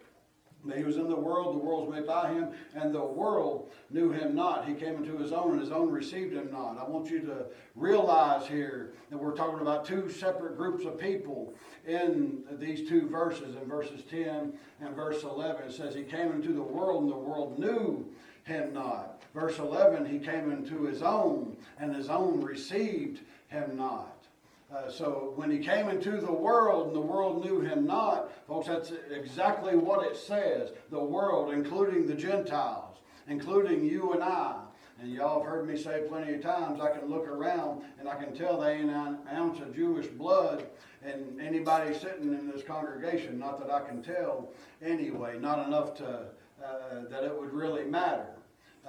He 0.76 0.84
was 0.84 0.98
in 0.98 1.08
the 1.08 1.16
world, 1.16 1.56
the 1.56 1.60
world 1.60 1.88
was 1.88 1.96
made 1.96 2.06
by 2.06 2.34
him, 2.34 2.50
and 2.76 2.94
the 2.94 3.04
world 3.04 3.72
knew 3.90 4.12
him 4.12 4.36
not. 4.36 4.68
He 4.68 4.74
came 4.74 4.98
into 4.98 5.18
his 5.18 5.32
own, 5.32 5.54
and 5.54 5.62
his 5.62 5.72
own 5.72 5.90
received 5.90 6.34
him 6.34 6.52
not. 6.52 6.78
I 6.78 6.88
want 6.88 7.10
you 7.10 7.22
to 7.22 7.46
realize 7.76 8.46
here 8.46 8.92
that 9.10 9.18
we're 9.18 9.36
talking 9.36 9.62
about 9.62 9.86
two 9.86 10.10
separate 10.10 10.58
groups 10.58 10.84
of 10.84 11.00
people 11.00 11.54
in 11.88 12.44
these 12.60 12.90
two 12.90 13.08
verses, 13.08 13.56
in 13.56 13.70
verses 13.70 14.04
10 14.10 14.54
and 14.82 14.96
verse 14.96 15.24
11. 15.24 15.64
It 15.64 15.74
says, 15.74 15.96
He 15.96 16.04
came 16.04 16.32
into 16.34 16.52
the 16.52 16.62
world, 16.62 17.04
and 17.04 17.12
the 17.12 17.18
world 17.18 17.58
knew 17.58 18.06
him 18.44 18.74
not. 18.74 19.22
Verse 19.34 19.60
11, 19.60 20.06
He 20.06 20.20
came 20.20 20.52
into 20.52 20.84
his 20.84 21.02
own, 21.02 21.56
and 21.80 21.96
his 21.96 22.10
own 22.10 22.42
received 22.42 23.22
him 23.48 23.78
not. 23.78 24.19
Uh, 24.74 24.90
so 24.90 25.34
when 25.36 25.50
he 25.50 25.58
came 25.58 25.90
into 25.90 26.18
the 26.18 26.32
world 26.32 26.88
and 26.88 26.96
the 26.96 27.02
world 27.02 27.44
knew 27.44 27.60
him 27.60 27.88
not, 27.88 28.32
folks, 28.48 28.68
that's 28.68 28.92
exactly 29.12 29.76
what 29.76 30.06
it 30.06 30.16
says. 30.16 30.72
The 30.92 31.04
world, 31.04 31.52
including 31.52 32.06
the 32.06 32.14
Gentiles, 32.14 32.98
including 33.28 33.84
you 33.84 34.14
and 34.14 34.24
I. 34.24 34.62
And 35.02 35.12
y'all 35.12 35.42
have 35.42 35.50
heard 35.50 35.68
me 35.68 35.78
say 35.78 36.04
plenty 36.08 36.34
of 36.36 36.42
times, 36.42 36.82
I 36.82 36.92
can 36.92 37.10
look 37.10 37.28
around 37.28 37.84
and 38.00 38.08
I 38.08 38.16
can 38.16 38.36
tell 38.36 38.60
they 38.60 38.74
ain't 38.74 38.90
an 38.90 39.20
ounce 39.34 39.60
of 39.60 39.74
Jewish 39.74 40.08
blood 40.08 40.68
in 41.04 41.40
anybody 41.40 41.94
sitting 41.94 42.34
in 42.34 42.52
this 42.52 42.64
congregation. 42.64 43.40
Not 43.40 43.60
that 43.62 43.74
I 43.74 43.88
can 43.88 44.04
tell 44.04 44.52
anyway, 44.82 45.40
not 45.40 45.66
enough 45.66 45.96
to, 45.96 46.26
uh, 46.64 47.10
that 47.10 47.24
it 47.24 47.40
would 47.40 47.54
really 47.54 47.86
matter. 47.86 48.28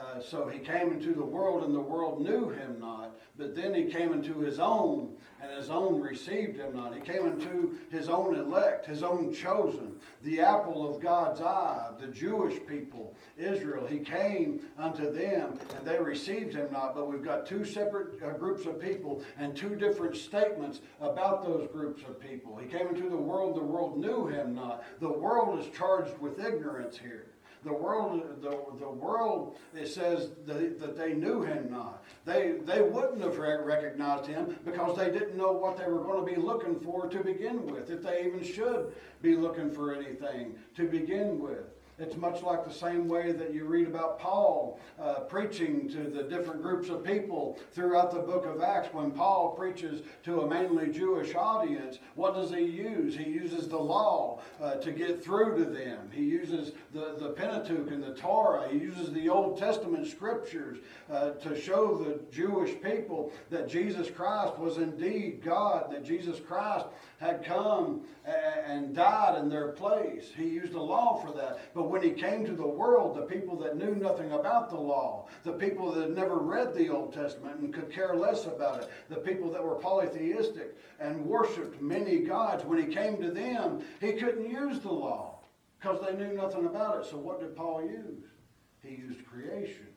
Uh, 0.01 0.21
so 0.21 0.49
he 0.49 0.59
came 0.59 0.93
into 0.93 1.13
the 1.13 1.25
world 1.25 1.63
and 1.63 1.75
the 1.75 1.81
world 1.81 2.23
knew 2.23 2.49
him 2.49 2.79
not, 2.81 3.19
but 3.37 3.55
then 3.55 3.75
he 3.75 3.85
came 3.85 4.13
into 4.13 4.41
his 4.41 4.59
own 4.59 5.15
and 5.43 5.53
his 5.53 5.71
own 5.71 6.01
received 6.01 6.57
him 6.57 6.75
not. 6.75 6.95
He 6.95 7.01
came 7.01 7.27
into 7.27 7.79
his 7.91 8.09
own 8.09 8.35
elect, 8.35 8.87
his 8.87 9.03
own 9.03 9.33
chosen, 9.33 9.95
the 10.23 10.41
apple 10.41 10.89
of 10.89 11.03
God's 11.03 11.41
eye, 11.41 11.91
the 11.99 12.09
Jewish 12.09 12.59
people, 12.67 13.15
Israel. 13.39 13.87
He 13.87 13.99
came 13.99 14.61
unto 14.79 15.11
them 15.11 15.59
and 15.77 15.87
they 15.87 15.99
received 15.99 16.55
him 16.55 16.71
not. 16.73 16.95
But 16.95 17.11
we've 17.11 17.25
got 17.25 17.47
two 17.47 17.65
separate 17.65 18.23
uh, 18.23 18.33
groups 18.33 18.67
of 18.67 18.81
people 18.81 19.23
and 19.39 19.57
two 19.57 19.77
different 19.77 20.17
statements 20.17 20.81
about 21.01 21.45
those 21.45 21.69
groups 21.73 22.03
of 22.03 22.21
people. 22.21 22.57
He 22.57 22.67
came 22.67 22.89
into 22.89 23.09
the 23.09 23.17
world, 23.17 23.57
the 23.57 23.65
world 23.65 23.99
knew 23.99 24.27
him 24.27 24.55
not. 24.55 24.85
The 25.01 25.13
world 25.13 25.59
is 25.59 25.67
charged 25.77 26.19
with 26.19 26.39
ignorance 26.39 26.99
here. 26.99 27.30
The 27.63 27.73
world, 27.73 28.41
the, 28.41 28.59
the 28.79 28.89
world, 28.89 29.59
it 29.75 29.87
says 29.87 30.31
that, 30.47 30.81
that 30.81 30.97
they 30.97 31.13
knew 31.13 31.43
him 31.43 31.71
not. 31.71 32.03
They, 32.25 32.55
they 32.65 32.81
wouldn't 32.81 33.21
have 33.23 33.37
recognized 33.39 34.27
him 34.27 34.57
because 34.65 34.97
they 34.97 35.11
didn't 35.11 35.37
know 35.37 35.53
what 35.53 35.77
they 35.77 35.85
were 35.85 36.03
going 36.03 36.25
to 36.25 36.35
be 36.35 36.41
looking 36.41 36.81
for 36.81 37.07
to 37.09 37.23
begin 37.23 37.67
with, 37.67 37.91
if 37.91 38.03
they 38.03 38.25
even 38.25 38.43
should 38.43 38.95
be 39.21 39.37
looking 39.37 39.71
for 39.71 39.95
anything 39.95 40.55
to 40.77 40.89
begin 40.89 41.39
with. 41.39 41.65
It's 42.01 42.17
much 42.17 42.43
like 42.43 42.65
the 42.65 42.73
same 42.73 43.09
way 43.09 43.33
that 43.33 43.53
you 43.53 43.67
read 43.67 43.87
about 43.87 44.19
Paul 44.19 44.81
uh, 44.99 45.21
preaching 45.21 45.87
to 45.91 46.05
the 46.05 46.23
different 46.23 46.63
groups 46.63 46.89
of 46.89 47.05
people 47.05 47.59
throughout 47.73 48.11
the 48.11 48.21
book 48.21 48.47
of 48.47 48.63
Acts. 48.63 48.93
When 48.95 49.11
Paul 49.11 49.51
preaches 49.51 50.01
to 50.25 50.41
a 50.41 50.49
mainly 50.49 50.91
Jewish 50.91 51.35
audience, 51.35 51.99
what 52.15 52.35
does 52.35 52.51
he 52.51 52.63
use? 52.63 53.15
He 53.15 53.29
uses 53.29 53.69
the 53.69 53.79
law 53.79 54.41
uh, 54.63 54.77
to 54.77 54.93
get 54.93 55.23
through 55.23 55.59
to 55.59 55.71
them. 55.71 56.09
He 56.11 56.23
uses 56.23 56.73
the, 56.95 57.17
the 57.19 57.31
Pentateuch 57.31 57.91
and 57.91 58.03
the 58.03 58.15
Torah. 58.15 58.67
He 58.71 58.79
uses 58.79 59.13
the 59.13 59.29
Old 59.29 59.59
Testament 59.59 60.07
scriptures 60.07 60.79
uh, 61.11 61.33
to 61.33 61.61
show 61.61 61.99
the 61.99 62.21
Jewish 62.35 62.81
people 62.81 63.31
that 63.51 63.69
Jesus 63.69 64.11
Christ 64.11 64.59
was 64.59 64.79
indeed 64.79 65.43
God, 65.45 65.93
that 65.93 66.03
Jesus 66.03 66.41
Christ 66.41 66.87
had 67.19 67.45
come 67.45 68.01
and 68.25 68.95
died 68.95 69.39
in 69.39 69.51
their 69.51 69.69
place. 69.69 70.31
He 70.35 70.49
used 70.49 70.73
the 70.73 70.81
law 70.81 71.23
for 71.23 71.33
that. 71.37 71.59
But 71.75 71.90
when 71.91 72.03
he 72.03 72.11
came 72.11 72.45
to 72.47 72.53
the 72.53 72.67
world, 72.67 73.17
the 73.17 73.23
people 73.23 73.57
that 73.59 73.77
knew 73.77 73.95
nothing 73.95 74.33
about 74.33 74.71
the 74.71 74.79
law, 74.79 75.27
the 75.43 75.53
people 75.53 75.93
that 75.93 76.03
had 76.03 76.17
never 76.17 76.37
read 76.37 76.75
the 76.75 76.89
Old 76.89 77.13
Testament 77.13 77.61
and 77.61 77.75
could 77.75 77.91
care 77.91 78.15
less 78.15 78.47
about 78.47 78.83
it, 78.83 78.91
the 79.09 79.17
people 79.17 79.51
that 79.51 79.63
were 79.63 79.75
polytheistic 79.75 80.77
and 81.01 81.27
worshiped 81.27 81.81
many 81.83 82.21
gods, 82.21 82.65
when 82.65 82.81
he 82.81 82.95
came 82.95 83.21
to 83.21 83.31
them, 83.31 83.83
he 84.01 84.13
couldn't 84.13 84.49
use 84.49 84.79
the 84.81 84.93
law 84.93 85.41
because 85.79 86.01
they 86.07 86.15
knew 86.17 86.33
nothing 86.35 86.67
about 86.67 87.01
it. 87.01 87.11
So 87.11 87.17
what 87.17 87.41
did 87.41 87.57
Paul 87.57 87.83
use? 87.83 88.25
He 88.83 88.91
used 88.91 89.27
creation. 89.27 89.89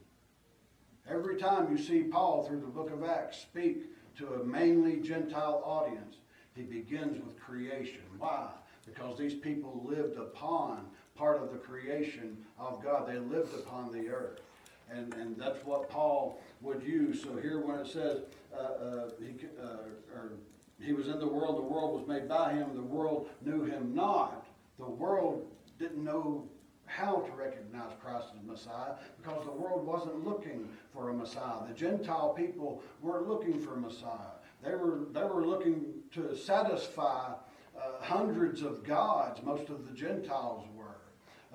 Every 1.09 1.37
time 1.37 1.69
you 1.69 1.77
see 1.77 2.03
Paul 2.03 2.43
through 2.43 2.61
the 2.61 2.67
book 2.67 2.91
of 2.91 3.03
Acts 3.03 3.39
speak 3.39 3.83
to 4.17 4.33
a 4.33 4.43
mainly 4.43 4.99
Gentile 5.01 5.61
audience, 5.65 6.17
he 6.55 6.63
begins 6.63 7.23
with 7.23 7.39
creation. 7.39 8.01
Why? 8.17 8.49
Because 8.85 9.17
these 9.17 9.33
people 9.33 9.85
lived 9.85 10.17
upon 10.17 10.85
part 11.15 11.41
of 11.41 11.51
the 11.51 11.57
creation 11.57 12.37
of 12.57 12.83
God. 12.83 13.07
They 13.07 13.17
lived 13.17 13.53
upon 13.55 13.91
the 13.91 14.09
earth. 14.09 14.41
And, 14.89 15.13
and 15.15 15.37
that's 15.37 15.63
what 15.65 15.89
Paul 15.89 16.41
would 16.61 16.83
use. 16.83 17.21
So 17.23 17.35
here 17.37 17.59
when 17.59 17.79
it 17.79 17.87
says 17.87 18.21
uh, 18.53 18.61
uh, 18.61 19.09
he, 19.19 19.47
uh, 19.61 20.13
or 20.13 20.33
he 20.79 20.93
was 20.93 21.07
in 21.07 21.19
the 21.19 21.27
world, 21.27 21.57
the 21.57 21.61
world 21.61 21.99
was 21.99 22.07
made 22.07 22.27
by 22.27 22.53
him, 22.53 22.75
the 22.75 22.81
world 22.81 23.29
knew 23.41 23.63
him 23.63 23.93
not. 23.95 24.45
The 24.77 24.89
world 24.89 25.47
didn't 25.79 26.03
know 26.03 26.47
how 26.85 27.21
to 27.21 27.31
recognize 27.31 27.91
Christ 28.03 28.27
as 28.37 28.45
Messiah 28.45 28.93
because 29.21 29.45
the 29.45 29.51
world 29.51 29.85
wasn't 29.85 30.25
looking 30.25 30.67
for 30.93 31.09
a 31.09 31.13
Messiah. 31.13 31.67
The 31.67 31.73
Gentile 31.73 32.33
people 32.33 32.83
weren't 33.01 33.27
looking 33.27 33.59
for 33.59 33.75
a 33.75 33.79
Messiah. 33.79 34.33
They 34.63 34.75
were, 34.75 35.07
they 35.11 35.23
were 35.23 35.45
looking 35.45 35.85
to 36.13 36.35
satisfy 36.35 37.33
uh, 37.75 37.81
hundreds 38.01 38.61
of 38.61 38.83
gods, 38.83 39.41
most 39.43 39.69
of 39.69 39.87
the 39.87 39.93
Gentiles. 39.93 40.65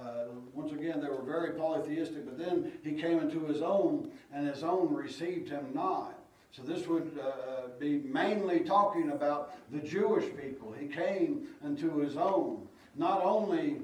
Uh, 0.01 0.25
once 0.55 0.73
again, 0.73 1.01
they 1.01 1.09
were 1.09 1.23
very 1.23 1.53
polytheistic, 1.53 2.25
but 2.25 2.39
then 2.39 2.73
he 2.85 2.93
came 2.93 3.19
into 3.19 3.45
his 3.47 3.63
own, 3.63 4.11
and 4.33 4.47
his 4.47 4.63
own 4.63 4.95
received 4.95 5.49
him 5.49 5.67
not. 5.75 6.19
So 6.53 6.63
this 6.63 6.87
would 6.87 7.19
uh, 7.21 7.29
uh, 7.29 7.69
be 7.79 7.99
mainly 7.99 8.61
talking 8.61 9.11
about 9.11 9.55
the 9.71 9.81
Jewish 9.81 10.25
people. 10.37 10.75
He 10.79 10.87
came 10.87 11.49
into 11.65 11.99
his 11.99 12.17
own. 12.17 12.67
Not 12.97 13.23
only 13.23 13.79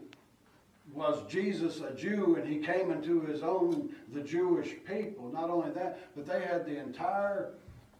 was 0.92 1.24
Jesus 1.28 1.80
a 1.80 1.94
Jew 1.94 2.36
and 2.36 2.46
he 2.48 2.58
came 2.58 2.90
into 2.90 3.20
his 3.22 3.42
own, 3.42 3.94
the 4.12 4.22
Jewish 4.22 4.74
people, 4.86 5.30
not 5.32 5.50
only 5.50 5.70
that, 5.72 6.14
but 6.14 6.26
they 6.26 6.40
had 6.40 6.64
the 6.64 6.78
entire 6.78 7.50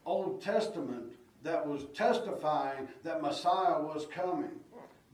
Old 0.07 0.42
Testament 0.42 1.12
that 1.42 1.66
was 1.66 1.85
testifying 1.94 2.88
that 3.03 3.22
Messiah 3.22 3.81
was 3.81 4.07
coming. 4.12 4.50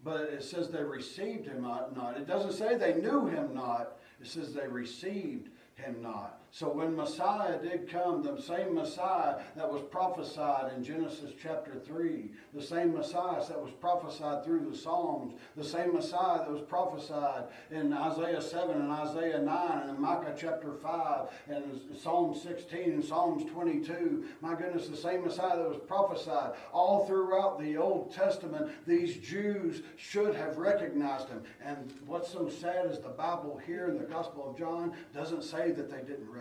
But 0.02 0.22
it 0.32 0.42
says 0.42 0.68
they 0.68 0.82
received 0.82 1.46
him 1.46 1.62
not. 1.62 2.16
It 2.16 2.26
doesn't 2.26 2.52
say 2.52 2.76
they 2.76 2.94
knew 2.94 3.26
him 3.26 3.54
not. 3.54 3.98
It 4.20 4.26
says 4.26 4.54
they 4.54 4.66
received 4.66 5.50
him 5.74 6.00
not. 6.00 6.39
So 6.52 6.68
when 6.68 6.96
Messiah 6.96 7.62
did 7.62 7.88
come, 7.88 8.22
the 8.22 8.40
same 8.42 8.74
Messiah 8.74 9.36
that 9.54 9.70
was 9.70 9.82
prophesied 9.82 10.72
in 10.74 10.82
Genesis 10.82 11.30
chapter 11.40 11.74
3, 11.86 12.28
the 12.52 12.62
same 12.62 12.92
Messiah 12.92 13.40
that 13.46 13.62
was 13.62 13.70
prophesied 13.80 14.44
through 14.44 14.68
the 14.68 14.76
Psalms, 14.76 15.34
the 15.56 15.62
same 15.62 15.94
Messiah 15.94 16.38
that 16.38 16.50
was 16.50 16.62
prophesied 16.62 17.44
in 17.70 17.92
Isaiah 17.92 18.42
7 18.42 18.80
and 18.80 18.90
Isaiah 18.90 19.38
9 19.38 19.88
and 19.88 19.98
Micah 19.98 20.34
chapter 20.36 20.72
5 20.72 21.28
and 21.48 21.80
Psalm 21.96 22.34
16 22.34 22.80
and 22.82 23.04
Psalms 23.04 23.48
22. 23.52 24.24
My 24.40 24.56
goodness, 24.56 24.88
the 24.88 24.96
same 24.96 25.24
Messiah 25.24 25.56
that 25.56 25.68
was 25.68 25.80
prophesied 25.86 26.54
all 26.72 27.06
throughout 27.06 27.60
the 27.60 27.76
Old 27.76 28.12
Testament, 28.12 28.72
these 28.88 29.18
Jews 29.18 29.82
should 29.96 30.34
have 30.34 30.58
recognized 30.58 31.28
him. 31.28 31.42
And 31.64 31.94
what's 32.06 32.30
so 32.30 32.48
sad 32.48 32.86
is 32.86 32.98
the 32.98 33.08
Bible 33.08 33.60
here 33.64 33.88
in 33.88 33.98
the 33.98 34.04
Gospel 34.04 34.50
of 34.50 34.58
John 34.58 34.94
doesn't 35.14 35.44
say 35.44 35.70
that 35.70 35.88
they 35.88 35.98
didn't 35.98 36.24
recognize. 36.24 36.39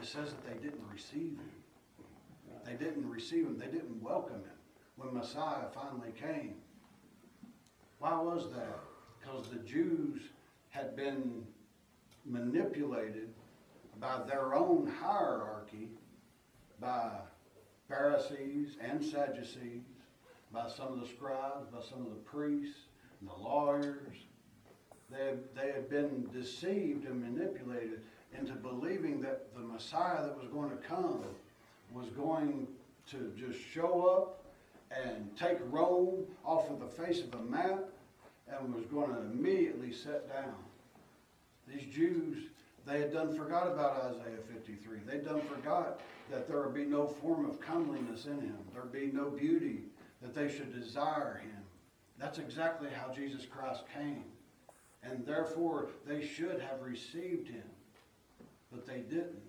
It 0.00 0.06
says 0.06 0.30
that 0.30 0.46
they 0.46 0.62
didn't 0.62 0.84
receive 0.92 1.38
him. 1.38 1.50
They 2.64 2.74
didn't 2.74 3.08
receive 3.08 3.46
him. 3.46 3.58
They 3.58 3.66
didn't 3.66 4.02
welcome 4.02 4.36
him 4.36 4.58
when 4.96 5.14
Messiah 5.14 5.66
finally 5.74 6.12
came. 6.18 6.54
Why 7.98 8.20
was 8.20 8.50
that? 8.52 8.78
Because 9.20 9.48
the 9.48 9.58
Jews 9.58 10.20
had 10.70 10.94
been 10.94 11.44
manipulated 12.24 13.30
by 13.98 14.20
their 14.26 14.54
own 14.54 14.86
hierarchy, 14.86 15.88
by 16.80 17.10
Pharisees 17.88 18.76
and 18.80 19.04
Sadducees, 19.04 19.82
by 20.52 20.68
some 20.68 20.92
of 20.92 21.00
the 21.00 21.06
scribes, 21.06 21.66
by 21.72 21.80
some 21.80 22.02
of 22.02 22.10
the 22.10 22.22
priests, 22.24 22.80
and 23.20 23.28
the 23.28 23.34
lawyers. 23.34 24.16
They, 25.10 25.34
they 25.56 25.72
had 25.72 25.88
been 25.88 26.28
deceived 26.32 27.06
and 27.06 27.20
manipulated 27.20 28.02
into 28.38 28.52
believing 28.52 28.97
that 29.28 29.54
the 29.54 29.60
Messiah 29.60 30.22
that 30.22 30.38
was 30.38 30.48
going 30.48 30.70
to 30.70 30.76
come 30.76 31.22
was 31.92 32.08
going 32.10 32.66
to 33.10 33.32
just 33.36 33.58
show 33.74 34.06
up 34.06 34.42
and 34.90 35.36
take 35.36 35.58
Rome 35.70 36.24
off 36.44 36.70
of 36.70 36.80
the 36.80 36.86
face 36.86 37.20
of 37.20 37.30
the 37.30 37.38
map 37.38 37.84
and 38.48 38.74
was 38.74 38.86
going 38.86 39.14
to 39.14 39.20
immediately 39.20 39.92
set 39.92 40.28
down. 40.32 40.54
These 41.66 41.94
Jews, 41.94 42.38
they 42.86 43.00
had 43.00 43.12
done 43.12 43.36
forgot 43.36 43.66
about 43.66 44.02
Isaiah 44.02 44.40
53. 44.50 45.00
They'd 45.06 45.26
done 45.26 45.42
forgot 45.42 46.00
that 46.30 46.48
there 46.48 46.62
would 46.62 46.74
be 46.74 46.86
no 46.86 47.06
form 47.06 47.48
of 47.48 47.60
comeliness 47.60 48.24
in 48.24 48.40
him. 48.40 48.58
There'd 48.72 48.92
be 48.92 49.10
no 49.12 49.28
beauty, 49.28 49.80
that 50.22 50.34
they 50.34 50.48
should 50.50 50.74
desire 50.74 51.42
him. 51.42 51.62
That's 52.18 52.38
exactly 52.38 52.88
how 52.90 53.12
Jesus 53.12 53.44
Christ 53.44 53.84
came. 53.94 54.24
And 55.02 55.26
therefore, 55.26 55.88
they 56.06 56.26
should 56.26 56.60
have 56.60 56.82
received 56.82 57.48
him 57.48 57.62
but 58.70 58.86
they 58.86 58.98
didn't. 58.98 59.42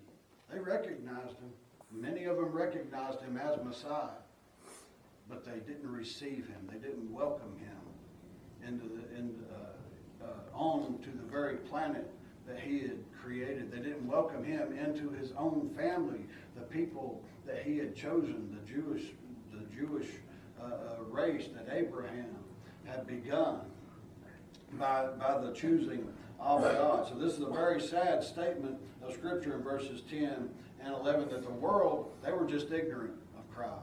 They 0.51 0.59
recognized 0.59 1.37
him. 1.39 1.51
Many 1.91 2.25
of 2.25 2.37
them 2.37 2.51
recognized 2.51 3.21
him 3.21 3.37
as 3.37 3.63
Messiah, 3.63 4.19
but 5.29 5.45
they 5.45 5.59
didn't 5.71 5.91
receive 5.91 6.47
him. 6.47 6.69
They 6.71 6.77
didn't 6.77 7.11
welcome 7.11 7.55
him 7.57 8.67
into 8.67 8.87
the, 8.87 9.17
in, 9.17 9.35
uh, 9.51 10.25
uh, 10.25 10.57
on 10.57 10.99
to 11.03 11.09
the 11.09 11.23
very 11.29 11.57
planet 11.57 12.09
that 12.47 12.59
he 12.59 12.79
had 12.79 12.97
created. 13.21 13.71
They 13.71 13.77
didn't 13.77 14.07
welcome 14.07 14.43
him 14.43 14.77
into 14.77 15.09
his 15.11 15.31
own 15.37 15.71
family, 15.75 16.21
the 16.55 16.63
people 16.63 17.23
that 17.45 17.63
he 17.63 17.77
had 17.77 17.95
chosen, 17.95 18.57
the 18.59 18.71
Jewish, 18.71 19.07
the 19.51 19.75
Jewish 19.75 20.07
uh, 20.61 20.65
uh 20.65 21.03
race 21.09 21.47
that 21.55 21.73
Abraham 21.73 22.35
had 22.85 23.07
begun 23.07 23.61
by, 24.73 25.07
by 25.19 25.39
the 25.39 25.53
choosing 25.53 26.07
Oh, 26.41 26.57
of 26.57 26.77
God. 26.77 27.07
So 27.07 27.15
this 27.15 27.33
is 27.33 27.41
a 27.41 27.49
very 27.49 27.81
sad 27.81 28.23
statement 28.23 28.77
of 29.03 29.13
Scripture 29.13 29.55
in 29.55 29.61
verses 29.61 30.01
10 30.09 30.49
and 30.81 30.93
11 30.93 31.29
that 31.29 31.43
the 31.43 31.51
world, 31.51 32.11
they 32.23 32.31
were 32.31 32.45
just 32.45 32.71
ignorant 32.71 33.13
of 33.37 33.49
Christ. 33.53 33.73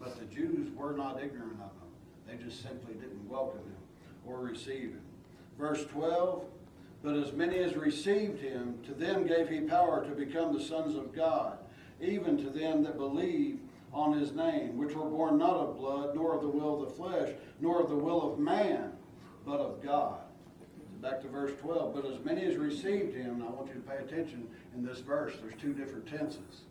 But 0.00 0.18
the 0.18 0.24
Jews 0.34 0.70
were 0.74 0.92
not 0.92 1.22
ignorant 1.22 1.60
of 1.60 1.70
him. 1.70 1.90
They 2.26 2.42
just 2.42 2.62
simply 2.62 2.94
didn't 2.94 3.28
welcome 3.28 3.60
him 3.60 3.76
or 4.26 4.38
receive 4.38 4.90
him. 4.90 5.02
Verse 5.58 5.84
12, 5.86 6.44
but 7.02 7.14
as 7.14 7.32
many 7.32 7.58
as 7.58 7.76
received 7.76 8.40
him, 8.40 8.78
to 8.84 8.94
them 8.94 9.26
gave 9.26 9.48
he 9.48 9.60
power 9.60 10.04
to 10.04 10.14
become 10.14 10.52
the 10.52 10.62
sons 10.62 10.94
of 10.94 11.14
God, 11.14 11.58
even 12.00 12.38
to 12.38 12.48
them 12.48 12.82
that 12.84 12.96
believe 12.96 13.58
on 13.92 14.18
his 14.18 14.32
name, 14.32 14.78
which 14.78 14.94
were 14.94 15.04
born 15.04 15.36
not 15.36 15.56
of 15.56 15.76
blood, 15.76 16.14
nor 16.14 16.34
of 16.34 16.40
the 16.40 16.48
will 16.48 16.82
of 16.82 16.88
the 16.88 16.94
flesh, 16.94 17.34
nor 17.60 17.82
of 17.82 17.90
the 17.90 17.96
will 17.96 18.32
of 18.32 18.38
man, 18.38 18.92
but 19.44 19.60
of 19.60 19.82
God 19.82 20.20
back 21.02 21.20
to 21.20 21.28
verse 21.28 21.52
12. 21.60 21.94
But 21.94 22.06
as 22.06 22.24
many 22.24 22.44
as 22.46 22.56
received 22.56 23.14
him, 23.14 23.42
I 23.46 23.50
want 23.50 23.68
you 23.68 23.74
to 23.74 23.80
pay 23.80 23.96
attention 23.96 24.46
in 24.74 24.86
this 24.86 25.00
verse, 25.00 25.34
there's 25.42 25.60
two 25.60 25.74
different 25.74 26.06
tenses 26.06 26.62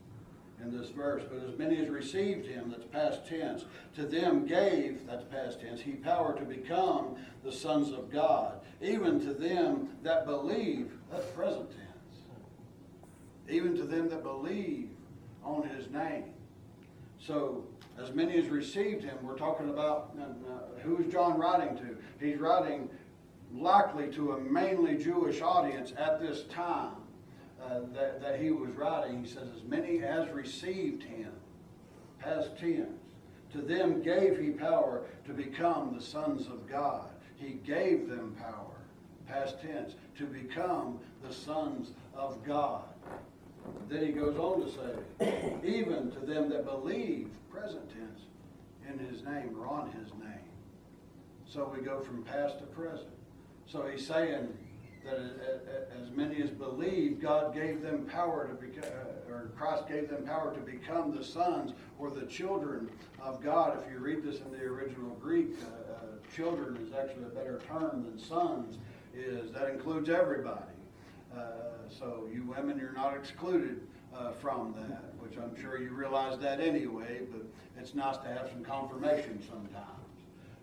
in 0.64 0.76
this 0.76 0.90
verse. 0.90 1.24
But 1.30 1.48
as 1.48 1.58
many 1.60 1.78
as 1.78 1.90
received 1.90 2.48
him, 2.48 2.72
that's 2.72 2.86
past 2.86 3.28
tense, 3.28 3.66
to 3.96 4.06
them 4.06 4.46
gave, 4.46 5.06
that's 5.06 5.26
past 5.26 5.60
tense, 5.60 5.82
he 5.82 5.92
power 5.92 6.38
to 6.38 6.46
become 6.46 7.18
the 7.44 7.52
sons 7.52 7.92
of 7.92 8.10
God, 8.10 8.62
even 8.82 9.20
to 9.22 9.34
them 9.34 9.90
that 10.02 10.26
believe, 10.26 10.92
that's 11.12 11.26
present 11.28 11.70
tense. 11.70 11.88
Even 13.50 13.76
to 13.76 13.84
them 13.84 14.08
that 14.10 14.24
believe 14.24 14.90
on 15.44 15.68
his 15.68 15.90
name. 15.90 16.26
So, 17.20 17.66
as 18.02 18.14
many 18.14 18.38
as 18.38 18.48
received 18.48 19.04
him, 19.04 19.18
we're 19.22 19.38
talking 19.38 19.70
about 19.70 20.16
uh, 20.20 20.80
who 20.82 20.98
is 20.98 21.12
John 21.12 21.38
writing 21.38 21.76
to? 21.78 21.98
He's 22.26 22.40
writing 22.40 22.90
likely 23.54 24.10
to 24.12 24.34
a 24.34 24.40
mainly 24.40 24.98
Jewish 24.98 25.42
audience 25.42 25.94
at 25.98 26.20
this 26.22 26.44
time 26.44 26.96
uh, 27.62 27.82
that, 27.94 28.22
that 28.22 28.40
he 28.40 28.52
was 28.52 28.72
writing. 28.72 29.24
He 29.24 29.30
says, 29.30 29.48
As 29.56 29.64
many 29.64 30.04
as 30.04 30.30
received 30.30 31.04
him, 31.04 31.32
past 32.20 32.58
tense, 32.58 32.90
to 33.54 33.62
them 33.62 34.02
gave 34.02 34.40
he 34.40 34.52
power 34.52 35.04
to 35.26 35.34
become 35.34 35.94
the 35.96 36.04
sons 36.04 36.48
of 36.48 36.68
God. 36.70 37.10
He 37.36 37.60
gave 37.66 38.08
them 38.08 38.36
power, 38.40 38.76
past 39.28 39.62
tense, 39.62 39.96
to 40.18 40.26
become 40.26 41.00
the 41.28 41.34
sons 41.34 41.92
of 42.16 42.44
God. 42.46 42.84
Then 43.90 44.06
he 44.06 44.12
goes 44.12 44.38
on 44.38 44.62
to 44.62 44.72
say, 44.72 45.60
even 45.64 46.12
to 46.12 46.20
them 46.20 46.50
that 46.50 46.66
believe, 46.66 47.30
present 47.52 47.90
tense, 47.90 48.22
in 48.90 49.00
his 49.08 49.24
name 49.24 49.56
or 49.60 49.68
on 49.68 49.92
his 49.92 50.10
name. 50.14 50.50
So 51.46 51.72
we 51.76 51.84
go 51.84 52.00
from 52.00 52.24
past 52.24 52.60
to 52.60 52.66
present. 52.66 53.10
So 53.68 53.88
he's 53.88 54.06
saying 54.06 54.50
that 55.06 55.92
as 56.00 56.12
many 56.16 56.42
as 56.42 56.50
believe, 56.50 57.22
God 57.22 57.54
gave 57.54 57.82
them 57.82 58.06
power 58.06 58.48
to 58.48 58.54
become, 58.54 58.90
uh, 59.30 59.32
or 59.32 59.52
Christ 59.58 59.88
gave 59.88 60.10
them 60.10 60.24
power 60.24 60.54
to 60.54 60.60
become 60.60 61.16
the 61.16 61.24
sons 61.24 61.74
or 61.98 62.10
the 62.10 62.26
children 62.26 62.90
of 63.22 63.42
God. 63.44 63.80
If 63.84 63.92
you 63.92 64.00
read 64.00 64.24
this 64.24 64.42
in 64.42 64.52
the 64.52 64.64
original 64.64 65.16
Greek, 65.22 65.56
uh, 65.62 65.94
uh, 65.94 66.36
children 66.36 66.78
is 66.78 66.94
actually 66.94 67.26
a 67.26 67.30
better 67.30 67.62
term 67.68 68.04
than 68.04 68.20
sons. 68.20 68.78
Is 69.16 69.52
that 69.52 69.70
includes 69.70 70.10
everybody? 70.10 70.62
Uh, 71.36 71.90
so 71.90 72.28
you 72.32 72.44
women, 72.44 72.78
you're 72.78 72.94
not 72.94 73.16
excluded 73.16 73.82
uh, 74.16 74.32
from 74.34 74.74
that, 74.78 75.14
which 75.20 75.38
I'm 75.38 75.60
sure 75.60 75.82
you 75.82 75.90
realize 75.90 76.38
that 76.40 76.60
anyway. 76.60 77.22
But 77.32 77.42
it's 77.80 77.96
nice 77.96 78.18
to 78.18 78.28
have 78.28 78.50
some 78.50 78.64
confirmation 78.64 79.42
sometimes. 79.50 80.01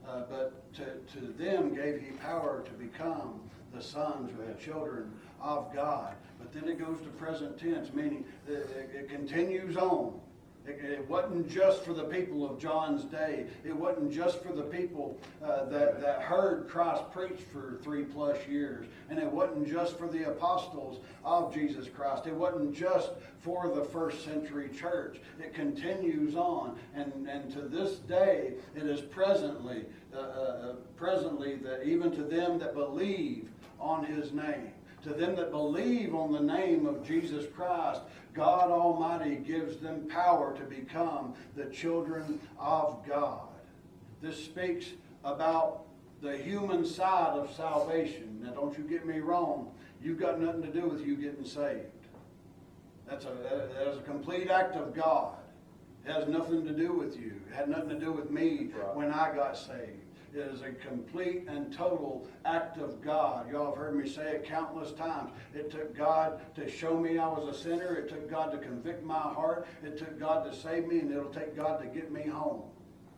Uh, 0.09 0.23
but 0.31 0.73
to, 0.73 0.85
to 1.13 1.27
them 1.33 1.75
gave 1.75 2.01
he 2.01 2.13
power 2.13 2.65
to 2.65 2.73
become 2.73 3.41
the 3.75 3.83
sons 3.83 4.31
or 4.39 4.47
the 4.47 4.59
children 4.59 5.13
of 5.43 5.73
God. 5.75 6.15
But 6.39 6.53
then 6.53 6.69
it 6.69 6.79
goes 6.79 6.99
to 7.03 7.09
present 7.11 7.59
tense, 7.59 7.93
meaning 7.93 8.25
it, 8.49 8.91
it 8.95 9.09
continues 9.11 9.77
on. 9.77 10.19
It, 10.69 10.85
it, 10.85 11.09
wasn't 11.09 11.49
just 11.49 11.83
for 11.83 11.95
the 11.95 12.05
people 12.05 12.49
of 12.49 12.59
John's 12.59 13.05
day. 13.05 13.47
It 13.65 13.75
wasn't 13.75 14.13
just 14.13 14.43
for 14.43 14.53
the 14.53 14.63
people 14.63 15.19
uh, 15.43 15.65
that, 15.67 16.01
that 16.01 16.21
heard 16.21 16.69
Christ 16.69 17.11
preach 17.13 17.41
for 17.53 17.79
three 17.83 18.05
plus 18.05 18.37
years. 18.47 18.87
And 19.09 19.19
it 19.19 19.31
wasn't 19.31 19.67
just 19.67 19.97
for 19.97 20.09
the 20.09 20.29
apostles 20.29 21.01
of 21.25 21.55
Jesus 21.55 21.89
Christ. 21.89 22.27
It 22.27 22.35
wasn't 22.35 22.75
just 22.75 23.11
for 23.41 23.73
the 23.75 23.85
first 23.85 24.25
century 24.25 24.69
church. 24.69 25.19
It 25.41 25.55
continues 25.55 26.35
on. 26.35 26.79
And, 26.95 27.27
and 27.29 27.51
to 27.53 27.63
this 27.63 27.97
day, 28.01 28.53
it 28.77 28.83
is 28.83 29.01
presently, 29.01 29.85
uh, 30.15 30.19
uh, 30.19 30.73
presently 30.97 31.57
that 31.57 31.85
even 31.85 32.11
to 32.13 32.23
them 32.23 32.59
that 32.59 32.75
believe 32.75 33.49
on 33.79 34.05
his 34.05 34.33
name, 34.33 34.73
to 35.03 35.11
them 35.11 35.37
that 35.37 35.51
believe 35.51 36.15
on 36.15 36.33
the 36.33 36.41
name 36.41 36.87
of 36.87 37.07
Jesus 37.07 37.47
Christ, 37.55 38.01
God 38.35 38.71
Almighty 38.71 39.37
gives 39.37 39.77
them 39.79 40.07
power 40.09 40.57
to 40.57 40.65
become 40.65 41.35
the 41.57 41.67
children 41.67 42.41
of 42.59 43.05
God. 43.07 43.49
This 44.21 44.45
speaks 44.45 44.87
about 45.25 45.85
the 46.21 46.37
human 46.37 46.85
side 46.85 47.35
of 47.35 47.55
salvation. 47.55 48.41
Now, 48.43 48.53
don't 48.53 48.77
you 48.77 48.85
get 48.85 49.07
me 49.07 49.21
wrong. 49.21 49.71
You've 50.03 50.19
got 50.19 50.41
nothing 50.41 50.63
to 50.63 50.69
do 50.69 50.87
with 50.89 51.07
you 51.07 51.17
getting 51.17 51.45
saved. 51.45 51.87
That's 53.09 53.25
a, 53.25 53.29
that 53.75 53.89
is 53.89 53.99
a 53.99 54.03
complete 54.03 54.51
act 54.51 54.75
of 54.77 54.95
God. 54.95 55.38
It 56.09 56.13
has 56.13 56.27
nothing 56.27 56.65
to 56.65 56.73
do 56.73 56.95
with 56.95 57.19
you. 57.21 57.35
It 57.51 57.55
had 57.55 57.69
nothing 57.69 57.91
to 57.91 57.99
do 57.99 58.13
with 58.13 58.31
me 58.31 58.71
Right. 58.75 58.97
when 58.97 59.13
I 59.13 59.35
got 59.35 59.59
saved. 59.59 60.05
It 60.33 60.39
is 60.41 60.63
a 60.63 60.73
complete 60.73 61.47
and 61.49 61.71
total 61.71 62.27
act 62.47 62.79
of 62.79 63.03
God. 63.03 63.51
Y'all 63.51 63.67
have 63.67 63.77
heard 63.77 63.95
me 63.95 64.09
say 64.09 64.37
it 64.37 64.45
countless 64.45 64.93
times. 64.93 65.33
It 65.55 65.71
took 65.71 65.95
God 65.95 66.41
to 66.55 66.67
show 66.69 66.99
me 66.99 67.19
I 67.19 67.29
was 67.29 67.55
a 67.55 67.59
sinner. 67.59 67.95
It 67.97 68.09
took 68.09 68.31
God 68.31 68.53
to 68.53 68.59
convict 68.59 69.05
my 69.05 69.19
heart. 69.19 69.67
It 69.83 69.99
took 69.99 70.19
God 70.19 70.51
to 70.51 70.57
save 70.57 70.87
me, 70.87 71.01
and 71.01 71.11
it'll 71.11 71.31
take 71.31 71.55
God 71.55 71.81
to 71.83 71.87
get 71.87 72.11
me 72.11 72.23
home. 72.23 72.63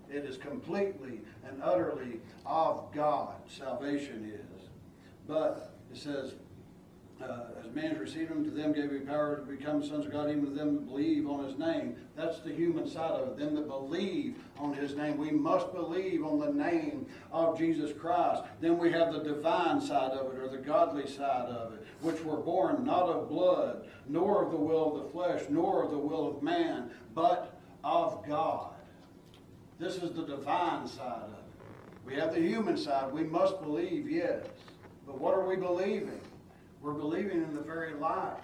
It 0.08 0.24
is 0.24 0.36
completely 0.36 1.20
and 1.44 1.62
utterly 1.62 2.20
of 2.44 2.92
God. 2.92 3.34
Salvation 3.46 4.24
is. 4.34 4.68
But 5.28 5.74
it 5.92 5.96
says, 5.96 6.34
uh, 7.22 7.44
as 7.62 7.74
man 7.74 7.98
received 7.98 8.30
him, 8.30 8.44
to 8.44 8.50
them 8.50 8.72
gave 8.72 8.90
he 8.90 8.98
power 8.98 9.36
to 9.36 9.42
become 9.42 9.82
sons 9.82 10.06
of 10.06 10.12
God, 10.12 10.30
even 10.30 10.46
to 10.46 10.50
them 10.50 10.74
that 10.74 10.86
believe 10.86 11.28
on 11.28 11.44
his 11.44 11.58
name. 11.58 11.96
That's 12.16 12.40
the 12.40 12.52
human 12.52 12.88
side 12.88 13.10
of 13.12 13.28
it. 13.28 13.38
Them 13.38 13.54
that 13.54 13.68
believe 13.68 14.36
on 14.58 14.74
his 14.74 14.94
name. 14.96 15.16
We 15.18 15.30
must 15.30 15.72
believe 15.72 16.24
on 16.24 16.38
the 16.38 16.52
name 16.52 17.06
of 17.32 17.58
Jesus 17.58 17.92
Christ. 17.98 18.42
Then 18.60 18.78
we 18.78 18.90
have 18.92 19.12
the 19.12 19.22
divine 19.22 19.80
side 19.80 20.12
of 20.12 20.32
it, 20.32 20.38
or 20.38 20.48
the 20.48 20.58
godly 20.58 21.06
side 21.08 21.48
of 21.48 21.74
it, 21.74 21.86
which 22.00 22.22
were 22.24 22.38
born 22.38 22.84
not 22.84 23.08
of 23.08 23.28
blood, 23.28 23.86
nor 24.08 24.44
of 24.44 24.50
the 24.50 24.56
will 24.56 24.96
of 24.96 25.04
the 25.04 25.10
flesh, 25.10 25.42
nor 25.48 25.84
of 25.84 25.90
the 25.90 25.98
will 25.98 26.28
of 26.28 26.42
man, 26.42 26.90
but 27.14 27.60
of 27.84 28.26
God. 28.26 28.72
This 29.78 29.96
is 29.96 30.12
the 30.12 30.26
divine 30.26 30.86
side 30.86 31.22
of 31.22 31.32
it. 31.32 31.40
We 32.04 32.14
have 32.14 32.34
the 32.34 32.40
human 32.40 32.76
side. 32.76 33.12
We 33.12 33.22
must 33.22 33.60
believe, 33.62 34.10
yes. 34.10 34.44
But 35.06 35.18
what 35.18 35.34
are 35.34 35.46
we 35.46 35.56
believing? 35.56 36.20
We're 36.80 36.92
believing 36.92 37.42
in 37.42 37.54
the 37.54 37.60
very 37.60 37.94
light. 37.94 38.38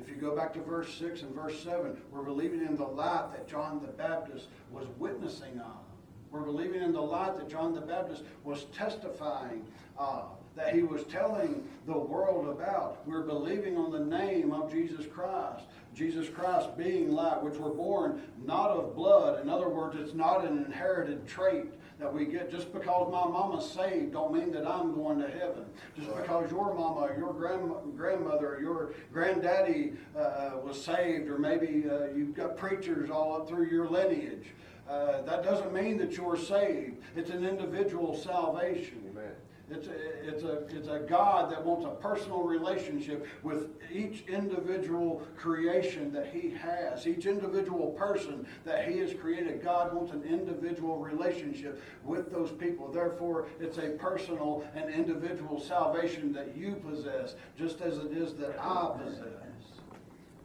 If 0.00 0.08
you 0.08 0.14
go 0.14 0.34
back 0.34 0.52
to 0.54 0.60
verse 0.60 0.94
6 0.98 1.22
and 1.22 1.34
verse 1.34 1.62
7, 1.62 1.96
we're 2.10 2.22
believing 2.22 2.60
in 2.60 2.76
the 2.76 2.84
light 2.84 3.32
that 3.32 3.48
John 3.48 3.80
the 3.80 3.92
Baptist 3.92 4.48
was 4.70 4.86
witnessing 4.98 5.58
of. 5.58 5.86
We're 6.30 6.40
believing 6.40 6.82
in 6.82 6.92
the 6.92 7.00
light 7.00 7.36
that 7.36 7.48
John 7.48 7.74
the 7.74 7.80
Baptist 7.80 8.22
was 8.44 8.64
testifying 8.74 9.64
of, 9.96 10.26
that 10.54 10.74
he 10.74 10.82
was 10.82 11.04
telling 11.04 11.66
the 11.86 11.96
world 11.96 12.48
about. 12.48 13.06
We're 13.06 13.22
believing 13.22 13.76
on 13.76 13.90
the 13.90 14.00
name 14.00 14.52
of 14.52 14.70
Jesus 14.70 15.06
Christ. 15.06 15.64
Jesus 15.94 16.28
Christ 16.28 16.76
being 16.76 17.12
light, 17.12 17.42
which 17.42 17.58
were 17.58 17.70
born 17.70 18.22
not 18.44 18.70
of 18.70 18.94
blood. 18.94 19.40
In 19.40 19.48
other 19.48 19.68
words, 19.68 19.96
it's 19.98 20.14
not 20.14 20.44
an 20.44 20.64
inherited 20.64 21.26
trait 21.26 21.66
that 21.98 22.12
we 22.12 22.26
get 22.26 22.50
just 22.50 22.72
because 22.72 23.10
my 23.10 23.26
mama's 23.26 23.70
saved 23.70 24.12
don't 24.12 24.32
mean 24.32 24.52
that 24.52 24.66
I'm 24.66 24.94
going 24.94 25.18
to 25.20 25.28
heaven. 25.30 25.64
Just 25.96 26.10
Right. 26.10 26.22
because 26.22 26.50
your 26.50 26.74
mama, 26.74 27.10
your 27.16 27.32
grand, 27.32 27.70
grandmother, 27.96 28.58
your 28.60 28.92
granddaddy 29.12 29.94
uh, 30.16 30.52
was 30.62 30.82
saved, 30.82 31.28
or 31.28 31.38
maybe 31.38 31.88
uh, 31.88 32.06
you've 32.14 32.34
got 32.34 32.56
preachers 32.56 33.08
all 33.10 33.34
up 33.36 33.48
through 33.48 33.66
your 33.68 33.88
lineage, 33.88 34.48
uh, 34.88 35.22
that 35.22 35.42
doesn't 35.42 35.72
mean 35.72 35.96
that 35.98 36.12
you're 36.16 36.36
saved. 36.36 36.96
It's 37.16 37.30
an 37.30 37.44
individual 37.44 38.14
salvation. 38.16 39.02
Amen. 39.10 39.32
It's 39.68 39.88
a, 39.88 40.28
it's 40.28 40.42
a, 40.44 40.76
it's 40.76 40.86
a 40.86 41.00
God 41.00 41.50
that 41.50 41.64
wants 41.64 41.84
a 41.86 41.90
personal 41.90 42.44
relationship 42.44 43.26
with 43.42 43.70
each 43.92 44.22
individual 44.28 45.26
creation 45.36 46.12
that 46.12 46.28
He 46.32 46.50
has, 46.50 47.04
each 47.04 47.26
individual 47.26 47.88
person 47.88 48.46
that 48.64 48.88
He 48.88 48.98
has 48.98 49.12
created. 49.12 49.64
God 49.64 49.92
wants 49.92 50.12
an 50.12 50.22
individual 50.22 50.98
relationship 50.98 51.82
with 52.04 52.30
those 52.30 52.52
people. 52.52 52.92
Therefore, 52.92 53.48
it's 53.58 53.78
a 53.78 53.88
personal 53.90 54.64
and 54.76 54.88
individual 54.88 55.58
salvation 55.58 56.32
that 56.34 56.56
you 56.56 56.76
possess, 56.76 57.34
just 57.58 57.80
as 57.80 57.98
it 57.98 58.12
is 58.12 58.34
that 58.34 58.56
I 58.60 58.96
possess. 59.02 59.26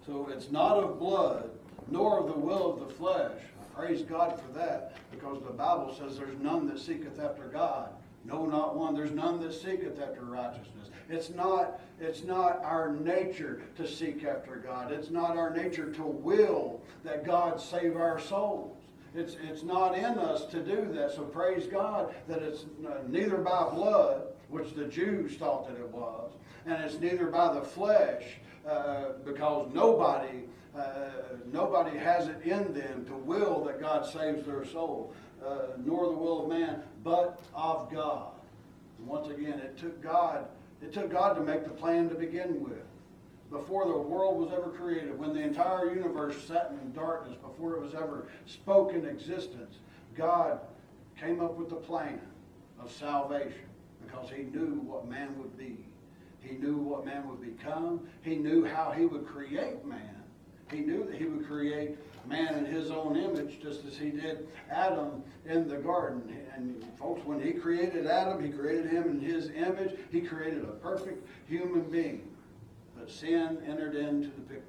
So 0.03 0.29
it's 0.33 0.49
not 0.49 0.77
of 0.77 0.97
blood, 0.97 1.51
nor 1.87 2.19
of 2.19 2.25
the 2.25 2.39
will 2.39 2.73
of 2.73 2.79
the 2.87 2.93
flesh. 2.95 3.37
Praise 3.75 4.01
God 4.01 4.41
for 4.41 4.51
that, 4.57 4.97
because 5.11 5.43
the 5.43 5.53
Bible 5.53 5.95
says 5.95 6.17
there's 6.17 6.37
none 6.39 6.67
that 6.69 6.79
seeketh 6.79 7.19
after 7.19 7.43
God. 7.43 7.89
No, 8.25 8.45
not 8.45 8.75
one. 8.75 8.93
There's 8.93 9.11
none 9.11 9.39
that 9.41 9.53
seeketh 9.53 9.99
after 10.01 10.21
righteousness. 10.21 10.89
It's 11.09 11.29
not, 11.29 11.79
it's 11.99 12.23
not 12.23 12.63
our 12.63 12.93
nature 12.93 13.61
to 13.77 13.87
seek 13.87 14.23
after 14.23 14.55
God. 14.55 14.91
It's 14.91 15.09
not 15.09 15.37
our 15.37 15.49
nature 15.49 15.91
to 15.91 16.03
will 16.03 16.81
that 17.03 17.25
God 17.25 17.59
save 17.59 17.97
our 17.97 18.19
souls. 18.19 18.77
It's, 19.13 19.35
it's 19.43 19.63
not 19.63 19.97
in 19.97 20.17
us 20.17 20.45
to 20.45 20.63
do 20.63 20.89
that. 20.93 21.11
So 21.11 21.23
praise 21.23 21.67
God 21.67 22.15
that 22.27 22.41
it's 22.41 22.65
neither 23.09 23.37
by 23.37 23.69
blood, 23.69 24.27
which 24.49 24.73
the 24.73 24.85
Jews 24.85 25.35
thought 25.35 25.67
that 25.67 25.77
it 25.77 25.89
was, 25.89 26.31
and 26.65 26.81
it's 26.83 26.99
neither 26.99 27.27
by 27.27 27.53
the 27.53 27.61
flesh, 27.61 28.23
uh, 28.65 29.13
because 29.25 29.69
nobody, 29.73 30.43
uh, 30.77 31.09
nobody 31.51 31.97
has 31.97 32.27
it 32.27 32.41
in 32.43 32.73
them 32.73 33.05
to 33.07 33.15
will 33.15 33.65
that 33.65 33.81
God 33.81 34.05
saves 34.05 34.45
their 34.45 34.63
soul, 34.65 35.13
uh, 35.45 35.77
nor 35.83 36.07
the 36.07 36.13
will 36.13 36.43
of 36.43 36.49
man, 36.49 36.81
but 37.03 37.41
of 37.53 37.91
God. 37.91 38.31
And 38.97 39.07
once 39.07 39.29
again, 39.29 39.59
it 39.59 39.77
took 39.77 40.01
God, 40.01 40.45
it 40.81 40.93
took 40.93 41.11
God 41.11 41.35
to 41.35 41.41
make 41.41 41.63
the 41.63 41.69
plan 41.69 42.09
to 42.09 42.15
begin 42.15 42.61
with. 42.63 42.83
Before 43.49 43.85
the 43.85 43.97
world 43.97 44.39
was 44.39 44.53
ever 44.53 44.69
created, 44.69 45.17
when 45.19 45.33
the 45.33 45.41
entire 45.41 45.93
universe 45.93 46.41
sat 46.47 46.71
in 46.81 46.93
darkness, 46.93 47.35
before 47.41 47.75
it 47.75 47.81
was 47.81 47.93
ever 47.93 48.27
spoken 48.45 49.05
existence, 49.05 49.79
God 50.15 50.59
came 51.19 51.41
up 51.41 51.57
with 51.57 51.69
the 51.69 51.75
plan 51.75 52.21
of 52.79 52.91
salvation 52.91 53.67
because 54.05 54.29
he 54.29 54.43
knew 54.43 54.81
what 54.85 55.07
man 55.07 55.37
would 55.37 55.57
be. 55.57 55.77
He 56.39 56.55
knew 56.55 56.77
what 56.77 57.05
man 57.05 57.27
would 57.27 57.41
become. 57.41 58.07
He 58.21 58.35
knew 58.35 58.65
how 58.65 58.91
he 58.91 59.05
would 59.05 59.25
create 59.27 59.85
man. 59.85 60.23
He 60.71 60.79
knew 60.79 61.05
that 61.05 61.15
he 61.15 61.25
would 61.25 61.45
create 61.45 61.97
man 62.27 62.55
in 62.55 62.65
his 62.65 62.91
own 62.91 63.17
image, 63.17 63.59
just 63.61 63.85
as 63.85 63.97
he 63.97 64.09
did 64.09 64.47
Adam 64.69 65.23
in 65.45 65.67
the 65.67 65.77
garden. 65.77 66.21
And 66.55 66.83
folks, 66.97 67.25
when 67.25 67.41
he 67.41 67.51
created 67.51 68.07
Adam, 68.07 68.43
he 68.43 68.49
created 68.49 68.89
him 68.89 69.03
in 69.09 69.19
his 69.19 69.49
image. 69.49 69.97
He 70.11 70.21
created 70.21 70.63
a 70.63 70.73
perfect 70.73 71.27
human 71.47 71.83
being. 71.83 72.27
But 72.97 73.09
sin 73.09 73.57
entered 73.67 73.95
into 73.95 74.29
the 74.29 74.41
picture. 74.41 74.65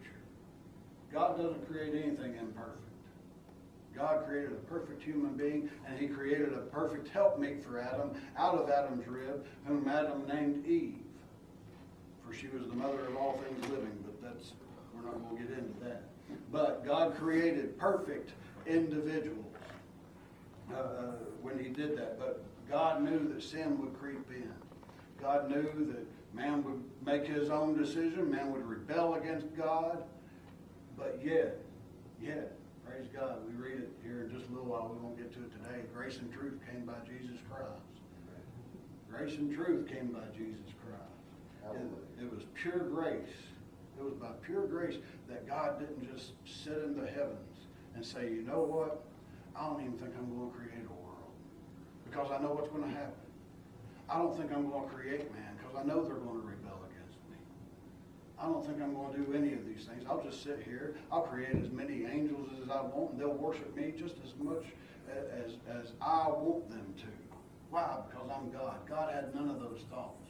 God 1.13 1.37
doesn't 1.37 1.69
create 1.71 1.95
anything 1.95 2.37
imperfect. 2.37 2.79
God 3.95 4.27
created 4.27 4.53
a 4.53 4.71
perfect 4.71 5.03
human 5.03 5.35
being, 5.35 5.69
and 5.87 5.99
he 5.99 6.07
created 6.07 6.55
a 6.55 6.63
perfect 6.73 7.09
helpmate 7.09 7.63
for 7.63 7.79
Adam 7.79 8.13
out 8.39 8.55
of 8.55 8.71
Adam's 8.71 9.07
rib, 9.07 9.45
whom 9.67 9.87
Adam 9.87 10.27
named 10.27 10.67
Eve. 10.67 10.97
For 12.27 12.33
she 12.33 12.47
was 12.49 12.67
the 12.67 12.75
mother 12.75 13.05
of 13.05 13.17
all 13.17 13.39
things 13.39 13.71
living, 13.71 13.93
but 14.05 14.23
that's, 14.23 14.53
we're 14.95 15.03
not 15.03 15.21
going 15.29 15.37
to 15.37 15.43
get 15.43 15.59
into 15.59 15.79
that. 15.85 16.05
But 16.51 16.85
God 16.85 17.17
created 17.17 17.79
perfect 17.79 18.33
individuals 18.67 19.47
uh, 20.73 20.77
uh, 20.77 21.13
when 21.41 21.59
he 21.59 21.71
did 21.71 21.97
that. 21.99 22.19
But 22.19 22.45
God 22.71 23.03
knew 23.03 23.33
that 23.33 23.43
sin 23.43 23.79
would 23.81 23.99
creep 23.99 24.31
in. 24.31 24.53
God 25.21 25.51
knew 25.51 25.87
that 25.93 26.07
man 26.35 26.65
would 26.65 26.83
make 27.05 27.27
his 27.27 27.51
own 27.51 27.77
decision, 27.77 28.31
man 28.31 28.51
would 28.53 28.65
rebel 28.65 29.15
against 29.15 29.55
God, 29.57 30.03
but 30.97 31.21
yet, 31.25 31.59
yet, 32.21 32.57
praise 32.87 33.07
God, 33.15 33.39
we 33.47 33.55
read 33.55 33.79
it 33.79 33.91
here 34.03 34.23
in 34.23 34.31
just 34.31 34.49
a 34.49 34.53
little 34.53 34.67
while, 34.67 34.91
we 34.93 35.05
won't 35.05 35.17
get 35.17 35.33
to 35.35 35.41
it 35.41 35.53
today. 35.53 35.83
Grace 35.95 36.19
and 36.19 36.33
truth 36.33 36.59
came 36.71 36.85
by 36.85 36.95
Jesus 37.07 37.39
Christ. 37.51 37.83
Grace 39.11 39.37
and 39.37 39.55
truth 39.55 39.87
came 39.89 40.09
by 40.09 40.25
Jesus 40.37 40.73
Christ. 40.87 41.77
It, 41.77 42.25
it 42.25 42.33
was 42.33 42.45
pure 42.55 42.79
grace. 42.79 43.29
It 43.99 44.03
was 44.03 44.15
by 44.15 44.31
pure 44.45 44.67
grace 44.67 44.97
that 45.33 45.49
God 45.49 45.81
didn't 45.81 46.05
just 46.13 46.33
sit 46.45 46.77
in 46.85 46.95
the 46.95 47.07
heavens 47.07 47.65
and 47.95 48.05
say, 48.05 48.25
you 48.25 48.43
know 48.43 48.61
what? 48.61 49.05
I 49.57 49.67
don't 49.67 49.81
even 49.81 49.97
think 49.97 50.13
I'm 50.19 50.29
going 50.37 50.51
to 50.51 50.57
create 50.57 50.85
a 50.85 50.93
world 50.93 51.33
because 52.05 52.31
I 52.31 52.41
know 52.43 52.53
what's 52.53 52.69
going 52.69 52.85
to 52.85 52.93
happen. 52.93 53.25
I 54.09 54.19
don't 54.19 54.37
think 54.37 54.53
I'm 54.53 54.69
going 54.69 54.89
to 54.89 54.95
create 54.95 55.33
man 55.33 55.57
because 55.57 55.73
I 55.77 55.83
know 55.85 56.05
they're 56.05 56.21
going 56.21 56.41
to 56.41 56.47
rebel 56.47 56.85
against 56.85 57.17
me. 57.33 57.41
I 58.39 58.45
don't 58.45 58.65
think 58.65 58.83
I'm 58.83 58.93
going 58.93 59.13
to 59.13 59.19
do 59.25 59.33
any 59.33 59.55
of 59.55 59.65
these 59.65 59.89
things. 59.89 60.05
I'll 60.09 60.23
just 60.23 60.45
sit 60.45 60.61
here. 60.65 60.97
I'll 61.11 61.23
create 61.25 61.57
as 61.57 61.71
many 61.71 62.05
angels 62.05 62.51
as 62.63 62.69
I 62.69 62.83
want, 62.83 63.13
and 63.13 63.21
they'll 63.21 63.33
worship 63.33 63.75
me 63.77 63.93
just 63.97 64.17
as 64.25 64.37
much 64.37 64.65
as, 65.09 65.57
as 65.69 65.93
I 66.01 66.29
want 66.29 66.69
them 66.69 66.93
to. 66.99 67.13
Why? 67.71 68.05
Because 68.09 68.29
I'm 68.29 68.51
God. 68.51 68.85
God 68.89 69.15
had 69.15 69.35
none 69.35 69.49
of 69.49 69.61
those 69.61 69.81
thoughts. 69.89 70.22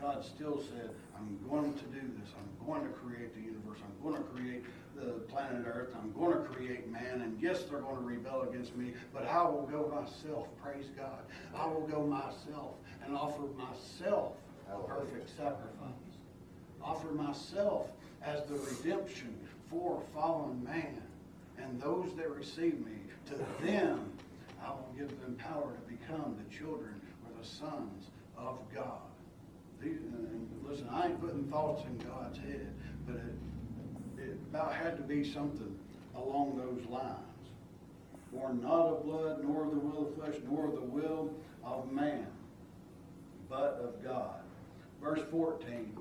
God 0.00 0.24
still 0.24 0.62
said, 0.62 0.90
I'm 1.16 1.38
going 1.48 1.72
to 1.74 1.84
do 1.84 2.00
this. 2.18 2.30
I'm 2.36 2.66
going 2.66 2.82
to 2.82 2.92
create 2.92 3.34
the 3.34 3.40
universe. 3.40 3.78
I'm 3.82 4.10
going 4.10 4.22
to 4.22 4.28
create 4.30 4.64
the 4.94 5.20
planet 5.28 5.66
Earth. 5.66 5.94
I'm 5.96 6.12
going 6.12 6.36
to 6.36 6.44
create 6.44 6.90
man. 6.90 7.22
And 7.22 7.40
yes, 7.40 7.64
they're 7.64 7.80
going 7.80 7.96
to 7.96 8.02
rebel 8.02 8.42
against 8.42 8.76
me, 8.76 8.92
but 9.12 9.26
I 9.26 9.42
will 9.42 9.68
go 9.70 9.88
myself. 9.88 10.48
Praise 10.62 10.86
God. 10.96 11.20
I 11.54 11.66
will 11.66 11.86
go 11.86 12.02
myself 12.06 12.74
and 13.04 13.16
offer 13.16 13.42
myself 13.56 14.32
a 14.72 14.78
perfect 14.86 15.30
sacrifice. 15.30 15.92
Offer 16.82 17.12
myself 17.12 17.88
as 18.22 18.44
the 18.44 18.54
redemption 18.54 19.34
for 19.70 20.02
fallen 20.14 20.62
man. 20.64 21.02
And 21.58 21.80
those 21.80 22.14
that 22.16 22.30
receive 22.30 22.84
me, 22.84 22.98
to 23.26 23.64
them 23.64 24.12
I 24.66 24.70
will 24.70 24.92
give 24.96 25.08
them 25.20 25.36
power 25.36 25.72
to 25.72 25.92
become 25.92 26.36
the 26.36 26.56
children 26.56 27.00
or 27.24 27.40
the 27.40 27.46
sons 27.46 28.06
of 28.36 28.58
God. 28.74 29.00
And 29.82 30.48
listen, 30.68 30.88
I 30.90 31.06
ain't 31.06 31.20
putting 31.20 31.44
thoughts 31.44 31.82
in 31.84 31.98
God's 31.98 32.38
head, 32.38 32.72
but 33.06 33.16
it, 33.16 34.22
it 34.22 34.38
about 34.50 34.74
had 34.74 34.96
to 34.96 35.02
be 35.02 35.24
something 35.24 35.78
along 36.14 36.56
those 36.56 36.88
lines. 36.88 37.16
born 38.32 38.60
not 38.62 38.86
of 38.86 39.04
blood, 39.04 39.44
nor 39.44 39.64
of 39.64 39.70
the 39.70 39.78
will 39.78 40.08
of 40.08 40.14
flesh, 40.14 40.34
nor 40.48 40.66
of 40.66 40.74
the 40.74 40.80
will 40.80 41.30
of 41.64 41.92
man, 41.92 42.26
but 43.48 43.80
of 43.82 44.02
God. 44.02 44.40
Verse 45.02 45.20
14. 45.30 45.96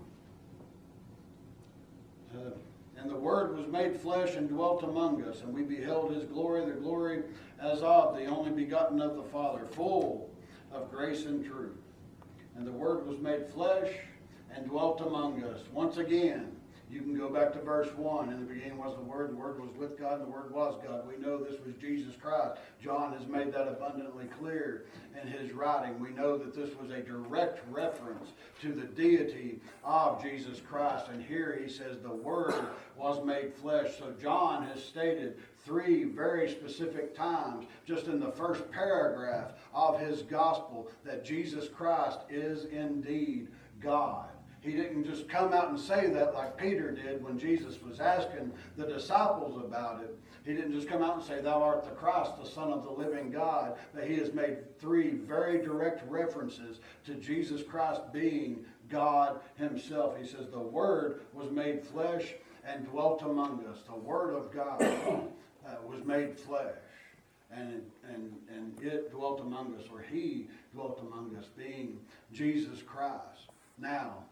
Uh, 2.33 2.49
and 2.97 3.09
the 3.09 3.15
Word 3.15 3.57
was 3.57 3.67
made 3.67 3.99
flesh 3.99 4.35
and 4.35 4.49
dwelt 4.49 4.83
among 4.83 5.23
us, 5.23 5.41
and 5.41 5.53
we 5.53 5.61
beheld 5.61 6.13
his 6.13 6.23
glory, 6.23 6.65
the 6.65 6.71
glory 6.71 7.23
as 7.59 7.81
of 7.81 8.15
the 8.15 8.25
only 8.25 8.51
begotten 8.51 9.01
of 9.01 9.15
the 9.15 9.23
Father, 9.23 9.65
full 9.65 10.29
of 10.73 10.91
grace 10.91 11.25
and 11.25 11.45
truth. 11.45 11.77
And 12.57 12.65
the 12.65 12.71
Word 12.71 13.05
was 13.05 13.19
made 13.19 13.47
flesh 13.53 13.91
and 14.55 14.65
dwelt 14.65 15.01
among 15.01 15.43
us. 15.43 15.59
Once 15.73 15.97
again, 15.97 16.54
you 16.91 17.01
can 17.01 17.17
go 17.17 17.29
back 17.29 17.51
to 17.53 17.59
verse 17.59 17.89
1. 17.95 18.29
In 18.29 18.39
the 18.39 18.45
beginning 18.45 18.77
was 18.77 18.95
the 18.95 19.03
Word, 19.03 19.31
the 19.31 19.35
Word 19.35 19.59
was 19.59 19.75
with 19.75 19.97
God, 19.97 20.19
and 20.19 20.21
the 20.21 20.31
Word 20.31 20.53
was 20.53 20.79
God. 20.85 21.07
We 21.07 21.17
know 21.17 21.37
this 21.37 21.59
was 21.65 21.73
Jesus 21.81 22.15
Christ. 22.15 22.59
John 22.81 23.13
has 23.17 23.27
made 23.27 23.51
that 23.53 23.67
abundantly 23.67 24.25
clear 24.39 24.85
in 25.19 25.27
his 25.27 25.51
writing. 25.51 25.99
We 25.99 26.09
know 26.09 26.37
that 26.37 26.55
this 26.55 26.75
was 26.77 26.91
a 26.91 27.01
direct 27.01 27.61
reference 27.71 28.29
to 28.61 28.71
the 28.71 28.85
deity 28.85 29.59
of 29.83 30.21
Jesus 30.21 30.61
Christ. 30.61 31.07
And 31.11 31.23
here 31.23 31.59
he 31.61 31.69
says 31.69 31.97
the 31.97 32.09
Word 32.09 32.67
was 32.95 33.25
made 33.25 33.53
flesh. 33.53 33.97
So 33.97 34.13
John 34.21 34.63
has 34.67 34.83
stated 34.83 35.39
three 35.65 36.03
very 36.03 36.49
specific 36.49 37.15
times, 37.15 37.65
just 37.85 38.05
in 38.05 38.19
the 38.19 38.31
first 38.31 38.69
paragraph 38.71 39.53
of 39.73 39.99
his 39.99 40.21
gospel, 40.21 40.89
that 41.03 41.25
Jesus 41.25 41.67
Christ 41.67 42.19
is 42.29 42.65
indeed 42.65 43.47
God. 43.81 44.29
He 44.65 44.71
didn't 44.71 45.05
just 45.05 45.29
come 45.29 45.53
out 45.53 45.69
and 45.69 45.79
say 45.79 46.07
that 46.09 46.33
like 46.33 46.57
Peter 46.57 46.91
did 46.91 47.23
when 47.23 47.37
Jesus 47.37 47.79
was 47.83 47.99
asking 47.99 48.51
the 48.75 48.87
disciples 48.87 49.63
about 49.63 50.01
it. 50.01 50.17
He 50.43 50.53
didn't 50.53 50.73
just 50.73 50.87
come 50.87 51.03
out 51.03 51.15
and 51.15 51.23
say, 51.23 51.39
Thou 51.39 51.61
art 51.61 51.83
the 51.83 51.91
Christ, 51.91 52.31
the 52.41 52.49
Son 52.49 52.71
of 52.71 52.83
the 52.83 52.89
living 52.89 53.29
God. 53.29 53.77
But 53.93 54.07
he 54.07 54.15
has 54.15 54.33
made 54.33 54.79
three 54.79 55.11
very 55.11 55.59
direct 55.59 56.09
references 56.09 56.79
to 57.05 57.13
Jesus 57.15 57.61
Christ 57.61 58.01
being 58.11 58.65
God 58.89 59.39
himself. 59.55 60.17
He 60.19 60.27
says, 60.27 60.47
The 60.51 60.59
Word 60.59 61.21
was 61.31 61.51
made 61.51 61.85
flesh 61.85 62.33
and 62.67 62.87
dwelt 62.89 63.21
among 63.21 63.65
us. 63.65 63.83
The 63.85 63.95
Word 63.95 64.33
of 64.33 64.51
God 64.51 64.81
uh, 64.81 65.75
was 65.87 66.03
made 66.03 66.39
flesh. 66.39 66.73
And, 67.51 67.83
and, 68.11 68.33
and 68.49 68.75
it 68.81 69.11
dwelt 69.11 69.39
among 69.39 69.75
us, 69.75 69.83
or 69.91 70.01
he 70.01 70.47
dwelt 70.73 70.99
among 71.01 71.35
us, 71.37 71.45
being 71.55 71.99
Jesus 72.33 72.81
Christ. 72.81 73.49
Now, 73.77 74.23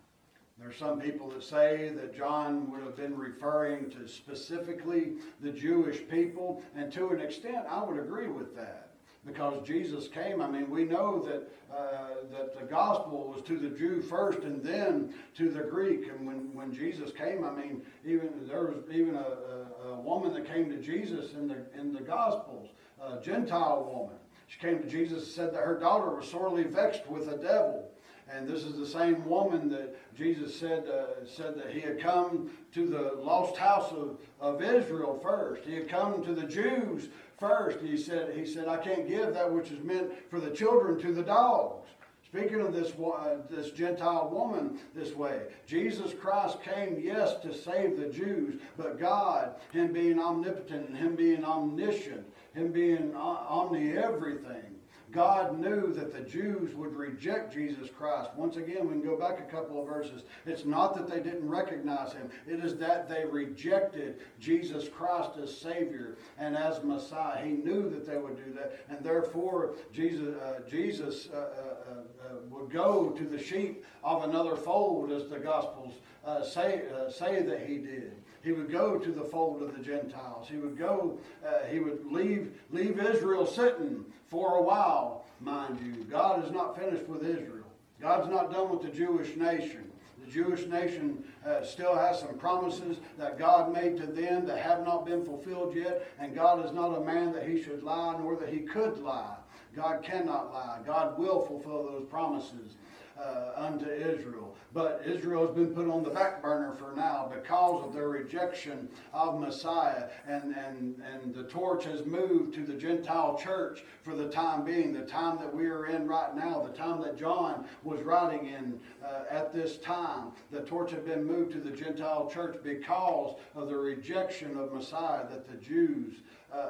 there's 0.63 0.77
some 0.77 0.99
people 0.99 1.29
that 1.29 1.43
say 1.43 1.91
that 1.93 2.15
John 2.15 2.71
would 2.71 2.81
have 2.83 2.95
been 2.95 3.17
referring 3.17 3.89
to 3.91 4.07
specifically 4.07 5.15
the 5.41 5.51
Jewish 5.51 6.07
people, 6.07 6.63
and 6.73 6.91
to 6.93 7.09
an 7.09 7.19
extent, 7.19 7.65
I 7.69 7.83
would 7.83 7.99
agree 7.99 8.29
with 8.29 8.55
that. 8.55 8.91
Because 9.25 9.65
Jesus 9.65 10.07
came, 10.07 10.41
I 10.41 10.49
mean, 10.49 10.69
we 10.69 10.83
know 10.83 11.21
that 11.23 11.49
uh, 11.73 12.07
that 12.31 12.59
the 12.59 12.65
gospel 12.65 13.33
was 13.33 13.41
to 13.43 13.57
the 13.57 13.69
Jew 13.69 14.01
first, 14.01 14.39
and 14.39 14.61
then 14.61 15.13
to 15.37 15.49
the 15.49 15.61
Greek. 15.61 16.09
And 16.09 16.27
when, 16.27 16.53
when 16.53 16.73
Jesus 16.73 17.11
came, 17.11 17.45
I 17.45 17.51
mean, 17.51 17.83
even 18.05 18.29
there 18.47 18.65
was 18.65 18.83
even 18.91 19.15
a, 19.15 19.87
a, 19.87 19.91
a 19.93 19.99
woman 20.01 20.33
that 20.33 20.45
came 20.45 20.69
to 20.69 20.77
Jesus 20.77 21.33
in 21.33 21.47
the 21.47 21.65
in 21.79 21.93
the 21.93 22.01
Gospels, 22.01 22.69
a 23.01 23.21
Gentile 23.21 23.89
woman. 23.93 24.17
She 24.47 24.59
came 24.59 24.79
to 24.79 24.87
Jesus 24.87 25.23
and 25.23 25.31
said 25.31 25.53
that 25.53 25.63
her 25.63 25.79
daughter 25.79 26.13
was 26.15 26.29
sorely 26.29 26.63
vexed 26.63 27.07
with 27.07 27.29
a 27.29 27.37
devil. 27.37 27.89
And 28.31 28.47
this 28.47 28.63
is 28.63 28.77
the 28.77 28.87
same 28.87 29.27
woman 29.27 29.69
that 29.69 29.95
Jesus 30.15 30.57
said 30.57 30.87
uh, 30.87 31.25
said 31.25 31.55
that 31.57 31.71
he 31.71 31.81
had 31.81 31.99
come 31.99 32.49
to 32.73 32.87
the 32.87 33.21
lost 33.21 33.57
house 33.57 33.91
of, 33.91 34.17
of 34.39 34.61
Israel 34.61 35.19
first. 35.21 35.63
He 35.65 35.75
had 35.75 35.89
come 35.89 36.23
to 36.23 36.33
the 36.33 36.47
Jews 36.47 37.09
first. 37.39 37.79
He 37.79 37.97
said, 37.97 38.35
he 38.35 38.45
said, 38.45 38.67
I 38.67 38.77
can't 38.77 39.07
give 39.07 39.33
that 39.33 39.51
which 39.51 39.71
is 39.71 39.83
meant 39.83 40.11
for 40.29 40.39
the 40.39 40.51
children 40.51 40.99
to 41.01 41.13
the 41.13 41.23
dogs. 41.23 41.87
Speaking 42.33 42.61
of 42.61 42.73
this, 42.73 42.93
uh, 42.93 43.37
this 43.47 43.69
Gentile 43.69 44.27
woman 44.33 44.79
this 44.95 45.13
way, 45.13 45.43
Jesus 45.67 46.13
Christ 46.19 46.63
came, 46.63 46.99
yes, 46.99 47.39
to 47.43 47.53
save 47.53 47.95
the 47.95 48.07
Jews, 48.07 48.59
but 48.75 48.99
God, 48.99 49.53
Him 49.71 49.93
being 49.93 50.19
omnipotent 50.19 50.89
and 50.89 50.97
Him 50.97 51.15
being 51.15 51.45
omniscient, 51.45 52.25
Him 52.55 52.71
being 52.71 53.13
omni 53.15 53.95
everything, 53.95 54.72
God 55.13 55.59
knew 55.59 55.93
that 55.93 56.11
the 56.11 56.21
Jews 56.21 56.73
would 56.75 56.95
reject 56.95 57.53
Jesus 57.53 57.89
Christ. 57.89 58.31
Once 58.35 58.57
again, 58.57 58.87
we 58.87 58.93
can 58.93 59.03
go 59.03 59.15
back 59.15 59.39
a 59.39 59.51
couple 59.51 59.79
of 59.79 59.87
verses. 59.87 60.23
It's 60.45 60.65
not 60.65 60.95
that 60.95 61.07
they 61.07 61.21
didn't 61.21 61.47
recognize 61.47 62.13
him, 62.13 62.29
it 62.47 62.63
is 62.63 62.75
that 62.77 63.07
they 63.07 63.25
rejected 63.25 64.21
Jesus 64.39 64.89
Christ 64.89 65.31
as 65.41 65.55
Savior 65.55 66.17
and 66.39 66.57
as 66.57 66.83
Messiah. 66.83 67.45
He 67.45 67.51
knew 67.51 67.89
that 67.89 68.07
they 68.07 68.17
would 68.17 68.43
do 68.43 68.53
that, 68.53 68.79
and 68.89 69.03
therefore 69.03 69.75
Jesus, 69.93 70.35
uh, 70.41 70.61
Jesus 70.69 71.29
uh, 71.31 71.37
uh, 71.37 71.41
uh 71.41 72.35
would 72.49 72.71
go 72.71 73.09
to 73.11 73.23
the 73.23 73.41
sheep 73.41 73.85
of 74.03 74.23
another 74.23 74.55
fold, 74.55 75.11
as 75.11 75.27
the 75.27 75.39
Gospels 75.39 75.93
uh, 76.25 76.43
say, 76.43 76.83
uh, 76.93 77.09
say 77.09 77.41
that 77.43 77.67
he 77.67 77.77
did. 77.77 78.13
He 78.43 78.51
would 78.51 78.71
go 78.71 78.99
to 78.99 79.11
the 79.11 79.23
fold 79.23 79.61
of 79.61 79.75
the 79.75 79.83
Gentiles. 79.83 80.49
He 80.49 80.57
would 80.57 80.77
go, 80.77 81.17
uh, 81.45 81.65
he 81.71 81.79
would 81.79 82.05
leave, 82.11 82.51
leave 82.71 82.99
Israel 82.99 83.47
sitting 83.47 84.03
for 84.27 84.57
a 84.57 84.61
while, 84.61 85.25
mind 85.39 85.79
you. 85.79 86.03
God 86.03 86.43
is 86.43 86.51
not 86.51 86.77
finished 86.77 87.07
with 87.07 87.23
Israel. 87.23 87.63
God's 88.01 88.29
not 88.29 88.51
done 88.51 88.69
with 88.69 88.81
the 88.81 88.89
Jewish 88.89 89.37
nation. 89.37 89.89
The 90.25 90.31
Jewish 90.31 90.65
nation 90.65 91.23
uh, 91.45 91.63
still 91.63 91.95
has 91.95 92.19
some 92.19 92.37
promises 92.37 92.97
that 93.17 93.39
God 93.39 93.73
made 93.73 93.97
to 93.97 94.07
them 94.07 94.45
that 94.45 94.59
have 94.59 94.85
not 94.85 95.05
been 95.05 95.23
fulfilled 95.23 95.73
yet, 95.75 96.05
and 96.19 96.35
God 96.35 96.65
is 96.65 96.73
not 96.73 96.97
a 96.97 97.03
man 97.03 97.31
that 97.33 97.47
he 97.47 97.61
should 97.61 97.81
lie, 97.81 98.17
nor 98.17 98.35
that 98.35 98.49
he 98.49 98.59
could 98.59 98.97
lie. 98.99 99.37
God 99.73 100.03
cannot 100.03 100.53
lie. 100.53 100.79
God 100.85 101.17
will 101.17 101.45
fulfill 101.45 101.83
those 101.83 102.05
promises 102.09 102.75
uh, 103.19 103.51
unto 103.55 103.89
Israel. 103.89 104.55
But 104.73 105.03
Israel 105.05 105.45
has 105.45 105.55
been 105.55 105.73
put 105.73 105.87
on 105.87 106.03
the 106.03 106.09
back 106.09 106.41
burner 106.41 106.73
for 106.73 106.93
now 106.95 107.31
because 107.31 107.85
of 107.85 107.93
their 107.93 108.09
rejection 108.09 108.89
of 109.13 109.39
Messiah. 109.39 110.05
And, 110.27 110.55
and, 110.55 110.95
and 111.13 111.33
the 111.33 111.43
torch 111.43 111.83
has 111.85 112.05
moved 112.05 112.55
to 112.55 112.65
the 112.65 112.73
Gentile 112.73 113.37
church 113.37 113.83
for 114.01 114.15
the 114.15 114.29
time 114.29 114.65
being, 114.65 114.91
the 114.91 115.05
time 115.05 115.37
that 115.37 115.53
we 115.53 115.67
are 115.67 115.85
in 115.85 116.07
right 116.07 116.35
now, 116.35 116.65
the 116.67 116.75
time 116.75 117.01
that 117.01 117.17
John 117.17 117.65
was 117.83 118.01
writing 118.01 118.47
in 118.47 118.79
uh, 119.05 119.25
at 119.29 119.53
this 119.53 119.77
time. 119.77 120.31
The 120.49 120.61
torch 120.61 120.89
had 120.89 121.05
been 121.05 121.23
moved 121.23 121.51
to 121.53 121.59
the 121.59 121.71
Gentile 121.71 122.29
church 122.33 122.57
because 122.63 123.35
of 123.53 123.69
the 123.69 123.77
rejection 123.77 124.57
of 124.57 124.73
Messiah 124.73 125.27
that 125.29 125.47
the 125.47 125.57
Jews 125.57 126.15
uh, 126.51 126.55
uh, 126.55 126.61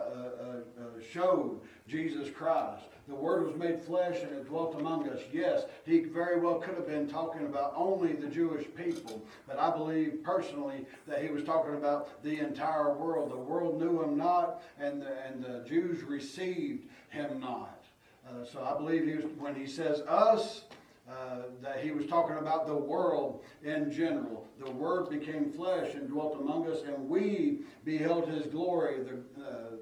uh, 0.80 0.84
showed 1.12 1.60
Jesus 1.88 2.30
Christ. 2.30 2.86
The 3.08 3.16
Word 3.16 3.46
was 3.46 3.56
made 3.56 3.82
flesh 3.82 4.22
and 4.22 4.32
it 4.32 4.48
dwelt 4.48 4.80
among 4.80 5.10
us. 5.10 5.20
Yes, 5.32 5.66
he 5.86 6.00
very 6.02 6.40
well 6.40 6.56
could 6.56 6.76
have 6.76 6.88
been 6.88 7.08
talking 7.08 7.46
about 7.46 7.74
only 7.76 8.14
the 8.14 8.28
Jewish 8.28 8.66
people, 8.76 9.22
but 9.48 9.60
I 9.60 9.76
believe 9.76 10.20
personally 10.24 10.86
that 11.08 11.22
he 11.22 11.30
was 11.30 11.44
talking 11.44 11.76
about 11.76 12.24
the 12.24 12.40
entire 12.40 12.94
world. 12.94 13.32
The 13.32 13.38
world 13.38 13.80
knew 13.80 14.02
him 14.02 14.18
not, 14.18 14.64
and 14.80 15.02
the, 15.02 15.18
and 15.26 15.44
the 15.44 15.68
Jews 15.68 16.04
received 16.04 16.88
him 17.10 17.42
not. 17.42 17.84
Uh, 18.28 18.46
so 18.46 18.64
I 18.64 18.78
believe 18.78 19.06
he 19.06 19.16
was, 19.16 19.26
when 19.38 19.54
he 19.54 19.68
says 19.68 20.00
us, 20.02 20.62
uh, 21.10 21.42
that 21.62 21.84
he 21.84 21.92
was 21.92 22.06
talking 22.06 22.38
about 22.38 22.66
the 22.66 22.76
world 22.76 23.44
in 23.64 23.92
general. 23.92 24.48
The 24.64 24.72
Word 24.72 25.10
became 25.10 25.52
flesh 25.52 25.94
and 25.96 26.08
dwelt 26.08 26.40
among 26.40 26.72
us, 26.72 26.84
and 26.84 27.10
we 27.10 27.60
beheld 27.84 28.30
His 28.30 28.46
glory, 28.46 29.04
the, 29.04 29.44
uh, 29.44 29.76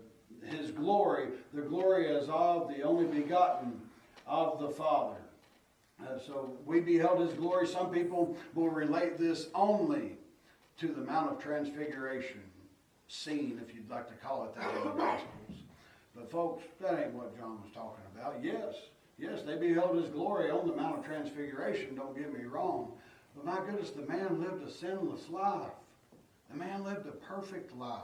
His 0.54 0.72
glory, 0.72 1.28
the 1.54 1.62
glory 1.62 2.16
as 2.16 2.30
of 2.30 2.70
the 2.70 2.82
only 2.84 3.06
begotten 3.06 3.80
of 4.28 4.60
the 4.60 4.70
Father. 4.70 5.18
Uh, 6.02 6.18
so 6.20 6.54
we 6.66 6.80
beheld 6.80 7.20
His 7.20 7.34
glory. 7.34 7.68
Some 7.68 7.92
people 7.92 8.36
will 8.56 8.70
relate 8.70 9.18
this 9.18 9.48
only 9.54 10.18
to 10.80 10.88
the 10.88 11.02
Mount 11.02 11.32
of 11.32 11.40
Transfiguration 11.40 12.42
scene, 13.08 13.62
if 13.68 13.76
you'd 13.76 13.90
like 13.90 14.08
to 14.08 14.16
call 14.16 14.46
it 14.46 14.56
that 14.56 14.76
in 14.76 14.84
the 14.84 14.96
Gospels. 14.96 15.58
But 16.16 16.32
folks, 16.32 16.64
that 16.80 17.00
ain't 17.00 17.14
what 17.14 17.38
John 17.38 17.62
was 17.62 17.72
talking 17.74 18.04
about. 18.14 18.44
Yes, 18.44 18.76
Yes, 19.22 19.44
they 19.44 19.56
beheld 19.56 19.98
his 19.98 20.10
glory 20.10 20.50
on 20.50 20.68
the 20.68 20.76
Mount 20.76 20.98
of 20.98 21.06
Transfiguration, 21.06 21.94
don't 21.96 22.18
get 22.18 22.34
me 22.34 22.46
wrong. 22.46 22.92
But 23.36 23.46
my 23.46 23.64
goodness, 23.64 23.92
the 23.92 24.06
man 24.08 24.42
lived 24.42 24.68
a 24.68 24.72
sinless 24.72 25.30
life. 25.30 25.70
The 26.50 26.58
man 26.58 26.84
lived 26.84 27.06
a 27.06 27.12
perfect 27.12 27.78
life. 27.78 28.02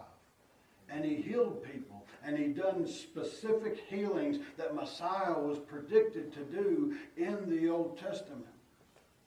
And 0.89 1.03
he 1.03 1.15
healed 1.15 1.63
people. 1.63 2.05
And 2.23 2.37
he 2.37 2.47
done 2.47 2.87
specific 2.87 3.77
healings 3.87 4.39
that 4.57 4.75
Messiah 4.75 5.39
was 5.39 5.59
predicted 5.59 6.33
to 6.33 6.43
do 6.43 6.95
in 7.15 7.49
the 7.49 7.69
Old 7.69 7.97
Testament. 7.97 8.45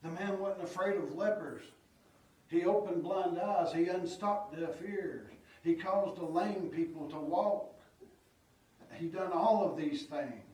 The 0.03 0.11
man 0.11 0.39
wasn't 0.39 0.65
afraid 0.65 0.97
of 0.97 1.15
lepers. 1.15 1.63
He 2.49 2.65
opened 2.65 3.03
blind 3.03 3.39
eyes. 3.39 3.73
He 3.73 3.87
unstopped 3.87 4.59
deaf 4.59 4.83
ears. 4.83 5.29
He 5.63 5.75
caused 5.75 6.21
the 6.21 6.25
lame 6.25 6.71
people 6.75 7.09
to 7.11 7.19
walk. 7.19 7.75
He 8.95 9.07
done 9.07 9.33
all 9.33 9.71
of 9.71 9.77
these 9.77 10.05
things. 10.05 10.45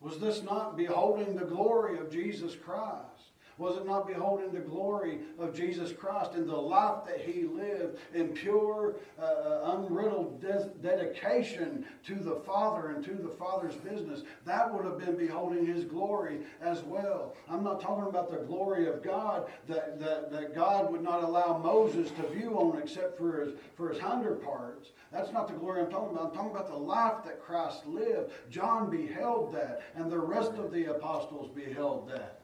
Was 0.00 0.18
this 0.18 0.42
not 0.42 0.76
beholding 0.76 1.36
the 1.36 1.44
glory 1.44 1.98
of 1.98 2.10
Jesus 2.10 2.54
Christ? 2.54 3.15
Was 3.58 3.78
it 3.78 3.86
not 3.86 4.06
beholding 4.06 4.52
the 4.52 4.60
glory 4.60 5.20
of 5.38 5.54
Jesus 5.54 5.90
Christ 5.90 6.32
and 6.34 6.46
the 6.46 6.56
life 6.56 7.06
that 7.06 7.20
he 7.20 7.44
lived 7.44 7.98
in 8.14 8.28
pure, 8.28 8.96
uh, 9.18 9.22
uh, 9.22 9.76
unriddled 9.76 10.42
dedication 10.82 11.86
to 12.06 12.14
the 12.16 12.36
Father 12.46 12.88
and 12.88 13.04
to 13.04 13.14
the 13.14 13.30
Father's 13.30 13.76
business? 13.76 14.24
That 14.44 14.72
would 14.72 14.84
have 14.84 14.98
been 14.98 15.16
beholding 15.16 15.64
his 15.66 15.84
glory 15.84 16.40
as 16.60 16.82
well. 16.82 17.34
I'm 17.48 17.64
not 17.64 17.80
talking 17.80 18.06
about 18.06 18.30
the 18.30 18.44
glory 18.46 18.88
of 18.88 19.02
God 19.02 19.48
that, 19.68 19.98
that, 20.00 20.30
that 20.30 20.54
God 20.54 20.92
would 20.92 21.02
not 21.02 21.24
allow 21.24 21.56
Moses 21.56 22.10
to 22.10 22.28
view 22.28 22.58
on 22.58 22.78
except 22.82 23.16
for 23.16 23.40
his, 23.40 23.54
for 23.74 23.88
his 23.88 23.98
hinder 24.02 24.34
parts. 24.34 24.90
That's 25.10 25.32
not 25.32 25.48
the 25.48 25.54
glory 25.54 25.80
I'm 25.80 25.90
talking 25.90 26.14
about. 26.14 26.28
I'm 26.28 26.34
talking 26.34 26.50
about 26.50 26.68
the 26.68 26.76
life 26.76 27.24
that 27.24 27.40
Christ 27.42 27.86
lived. 27.86 28.32
John 28.50 28.90
beheld 28.90 29.54
that, 29.54 29.80
and 29.94 30.12
the 30.12 30.18
rest 30.18 30.52
of 30.52 30.72
the 30.72 30.86
apostles 30.94 31.50
beheld 31.54 32.10
that. 32.10 32.35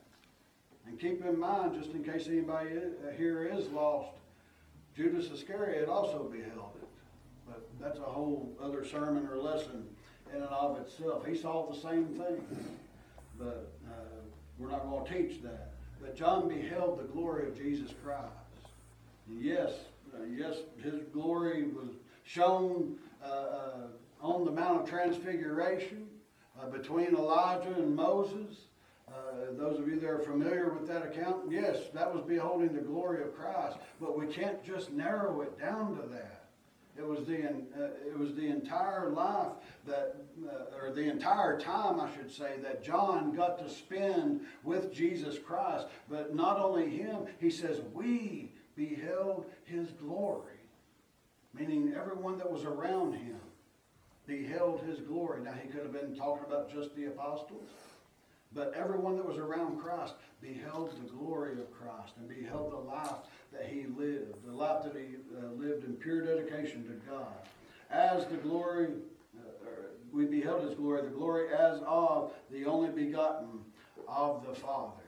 And 0.92 1.00
keep 1.00 1.24
in 1.24 1.40
mind, 1.40 1.72
just 1.80 1.94
in 1.94 2.04
case 2.04 2.26
anybody 2.28 2.68
here 3.16 3.44
is 3.50 3.66
lost, 3.68 4.10
Judas 4.94 5.30
Iscariot 5.30 5.88
also 5.88 6.24
beheld 6.24 6.72
it. 6.82 6.88
But 7.46 7.66
that's 7.80 7.98
a 7.98 8.02
whole 8.02 8.52
other 8.62 8.84
sermon 8.84 9.26
or 9.26 9.38
lesson 9.38 9.86
in 10.34 10.42
and 10.42 10.50
of 10.50 10.78
itself. 10.80 11.24
He 11.24 11.34
saw 11.34 11.66
the 11.72 11.80
same 11.80 12.08
thing. 12.08 12.44
But 13.38 13.72
uh, 13.88 14.20
we're 14.58 14.70
not 14.70 14.82
going 14.82 15.06
to 15.06 15.14
teach 15.14 15.42
that. 15.42 15.72
But 15.98 16.14
John 16.14 16.46
beheld 16.46 16.98
the 16.98 17.04
glory 17.04 17.48
of 17.48 17.56
Jesus 17.56 17.90
Christ. 18.04 18.26
And 19.28 19.42
yes, 19.42 19.72
uh, 20.14 20.24
yes, 20.30 20.56
his 20.84 21.00
glory 21.10 21.68
was 21.68 21.88
shown 22.24 22.96
uh, 23.24 23.28
uh, 23.28 23.76
on 24.20 24.44
the 24.44 24.50
Mount 24.50 24.82
of 24.82 24.90
Transfiguration 24.90 26.06
uh, 26.60 26.66
between 26.66 27.16
Elijah 27.16 27.72
and 27.78 27.96
Moses. 27.96 28.66
Uh, 29.12 29.52
those 29.58 29.78
of 29.78 29.88
you 29.88 30.00
that 30.00 30.08
are 30.08 30.18
familiar 30.18 30.70
with 30.70 30.88
that 30.88 31.04
account, 31.04 31.50
yes, 31.50 31.76
that 31.92 32.12
was 32.12 32.22
beholding 32.24 32.72
the 32.72 32.80
glory 32.80 33.22
of 33.22 33.34
Christ. 33.34 33.76
But 34.00 34.18
we 34.18 34.26
can't 34.26 34.64
just 34.64 34.92
narrow 34.92 35.42
it 35.42 35.58
down 35.58 35.96
to 35.96 36.08
that. 36.08 36.44
It 36.96 37.06
was 37.06 37.26
the 37.26 37.46
uh, 37.48 37.88
it 38.06 38.18
was 38.18 38.34
the 38.34 38.46
entire 38.46 39.10
life 39.10 39.52
that, 39.86 40.16
uh, 40.46 40.76
or 40.76 40.92
the 40.92 41.08
entire 41.10 41.58
time, 41.58 41.98
I 42.00 42.14
should 42.14 42.30
say, 42.30 42.56
that 42.62 42.84
John 42.84 43.34
got 43.34 43.58
to 43.58 43.68
spend 43.68 44.42
with 44.62 44.92
Jesus 44.92 45.38
Christ. 45.38 45.86
But 46.08 46.34
not 46.34 46.58
only 46.58 46.88
him, 46.90 47.24
he 47.38 47.50
says, 47.50 47.80
we 47.94 48.52
beheld 48.76 49.46
his 49.64 49.88
glory, 49.92 50.60
meaning 51.54 51.94
everyone 51.96 52.38
that 52.38 52.50
was 52.50 52.64
around 52.64 53.14
him 53.14 53.40
beheld 54.26 54.82
his 54.82 55.00
glory. 55.00 55.42
Now 55.42 55.52
he 55.52 55.68
could 55.68 55.82
have 55.82 55.92
been 55.92 56.14
talking 56.14 56.44
about 56.46 56.72
just 56.72 56.94
the 56.94 57.06
apostles. 57.06 57.68
But 58.54 58.74
everyone 58.76 59.16
that 59.16 59.26
was 59.26 59.38
around 59.38 59.80
Christ 59.80 60.14
beheld 60.40 60.90
the 60.90 61.08
glory 61.10 61.52
of 61.52 61.72
Christ 61.72 62.14
and 62.18 62.28
beheld 62.28 62.72
the 62.72 62.76
life 62.76 63.26
that 63.52 63.66
he 63.66 63.86
lived, 63.86 64.44
the 64.46 64.52
life 64.52 64.84
that 64.84 64.94
he 64.94 65.16
uh, 65.38 65.52
lived 65.52 65.84
in 65.84 65.94
pure 65.94 66.22
dedication 66.22 66.84
to 66.84 67.10
God. 67.10 67.32
As 67.90 68.26
the 68.26 68.36
glory, 68.36 68.88
uh, 69.38 69.68
we 70.12 70.24
beheld 70.26 70.64
his 70.64 70.74
glory, 70.74 71.02
the 71.02 71.08
glory 71.08 71.48
as 71.54 71.80
of 71.86 72.32
the 72.50 72.64
only 72.66 72.90
begotten 72.90 73.48
of 74.08 74.44
the 74.46 74.54
Father. 74.54 75.02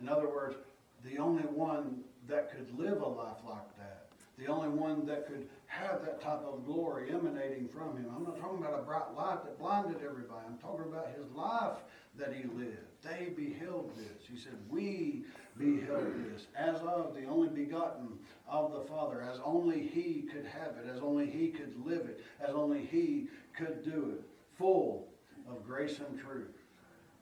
In 0.00 0.08
other 0.08 0.28
words, 0.28 0.56
the 1.04 1.18
only 1.18 1.42
one 1.42 2.00
that 2.28 2.50
could 2.50 2.76
live 2.78 3.00
a 3.00 3.08
life 3.08 3.38
like 3.46 3.76
that, 3.78 4.06
the 4.38 4.46
only 4.46 4.68
one 4.68 5.06
that 5.06 5.26
could 5.26 5.48
have 5.66 6.02
that 6.04 6.20
type 6.20 6.42
of 6.44 6.64
glory 6.64 7.10
emanating 7.10 7.68
from 7.68 7.96
him. 7.96 8.06
I'm 8.14 8.24
not 8.24 8.40
talking 8.40 8.58
about 8.58 8.78
a 8.78 8.82
bright 8.82 9.14
light 9.16 9.44
that 9.44 9.58
blinded 9.58 9.96
everybody. 10.04 10.46
I'm 10.46 10.58
talking 10.58 10.90
about 10.90 11.08
his 11.16 11.30
life 11.34 11.78
that 12.18 12.34
he 12.34 12.44
lived. 12.44 12.76
They 13.02 13.32
beheld 13.34 13.92
this. 13.96 14.26
He 14.30 14.36
said, 14.36 14.54
We 14.68 15.24
beheld 15.56 16.12
this 16.30 16.46
as 16.56 16.76
of 16.80 17.14
the 17.14 17.24
only 17.24 17.48
begotten 17.48 18.08
of 18.48 18.72
the 18.72 18.80
Father, 18.80 19.22
as 19.22 19.38
only 19.44 19.80
he 19.80 20.28
could 20.30 20.44
have 20.44 20.76
it, 20.76 20.90
as 20.92 21.00
only 21.00 21.26
he 21.30 21.48
could 21.48 21.74
live 21.84 22.02
it, 22.02 22.20
as 22.40 22.54
only 22.54 22.84
he 22.84 23.28
could 23.56 23.82
do 23.84 24.16
it, 24.18 24.24
full 24.58 25.08
of 25.48 25.64
grace 25.64 25.98
and 25.98 26.18
truth, 26.18 26.56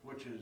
which 0.02 0.26
is 0.26 0.40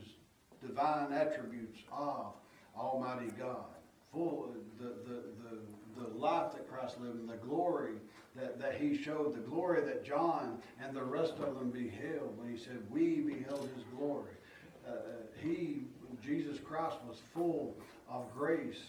divine 0.65 1.13
attributes 1.13 1.79
of 1.91 2.33
Almighty 2.75 3.31
God. 3.37 3.65
Full 4.11 4.55
the 4.79 4.85
the 5.07 5.21
the, 5.43 6.01
the 6.01 6.17
life 6.17 6.53
that 6.53 6.69
Christ 6.69 6.99
lived 6.99 7.19
and 7.19 7.29
the 7.29 7.37
glory 7.37 7.93
that, 8.37 8.59
that 8.59 8.75
he 8.75 8.95
showed, 8.95 9.33
the 9.33 9.39
glory 9.39 9.81
that 9.81 10.05
John 10.05 10.59
and 10.83 10.95
the 10.95 11.03
rest 11.03 11.33
of 11.39 11.55
them 11.57 11.71
beheld 11.71 12.37
when 12.37 12.49
he 12.49 12.57
said, 12.57 12.79
We 12.89 13.21
beheld 13.21 13.69
his 13.75 13.83
glory. 13.95 14.31
Uh, 14.87 14.91
he, 15.41 15.83
Jesus 16.23 16.59
Christ, 16.59 16.97
was 17.07 17.21
full 17.33 17.75
of 18.09 18.31
grace 18.33 18.79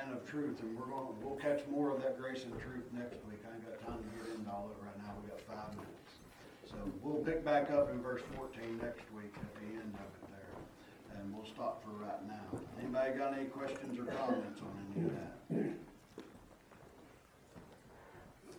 and 0.00 0.12
of 0.12 0.28
truth, 0.28 0.60
and 0.60 0.76
we're 0.76 0.86
going 0.86 1.06
we'll 1.22 1.36
catch 1.36 1.60
more 1.70 1.94
of 1.94 2.02
that 2.02 2.18
grace 2.18 2.44
and 2.44 2.52
truth 2.60 2.84
next 2.92 3.16
week. 3.28 3.38
I 3.46 3.54
ain't 3.54 3.64
got 3.64 3.78
time 3.86 3.98
to 4.02 4.08
get 4.18 4.34
into 4.34 4.50
all 4.50 4.66
of 4.66 4.76
it 4.76 4.82
right 4.82 4.98
now. 4.98 5.14
We 5.22 5.30
got 5.30 5.40
five 5.46 5.70
minutes, 5.76 6.18
so 6.66 6.74
we'll 7.02 7.22
pick 7.22 7.44
back 7.44 7.70
up 7.70 7.90
in 7.90 8.02
verse 8.02 8.22
14 8.36 8.78
next 8.82 9.06
week 9.14 9.32
at 9.38 9.54
the 9.54 9.70
end 9.78 9.94
of 9.94 10.08
it 10.10 10.24
there, 10.34 11.20
and 11.20 11.34
we'll 11.34 11.46
stop 11.46 11.84
for 11.84 11.94
right 12.04 12.26
now. 12.26 12.58
Anybody 12.80 13.16
got 13.16 13.38
any 13.38 13.46
questions 13.46 13.98
or 13.98 14.04
comments 14.04 14.60
on 14.60 14.74
any 14.90 15.06
of 15.06 15.12
that? 15.14 15.38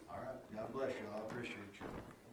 All 0.10 0.20
right. 0.24 0.40
God 0.56 0.74
bless 0.74 0.92
you. 0.92 1.08
I 1.14 1.20
appreciate 1.20 1.76
you. 1.80 2.15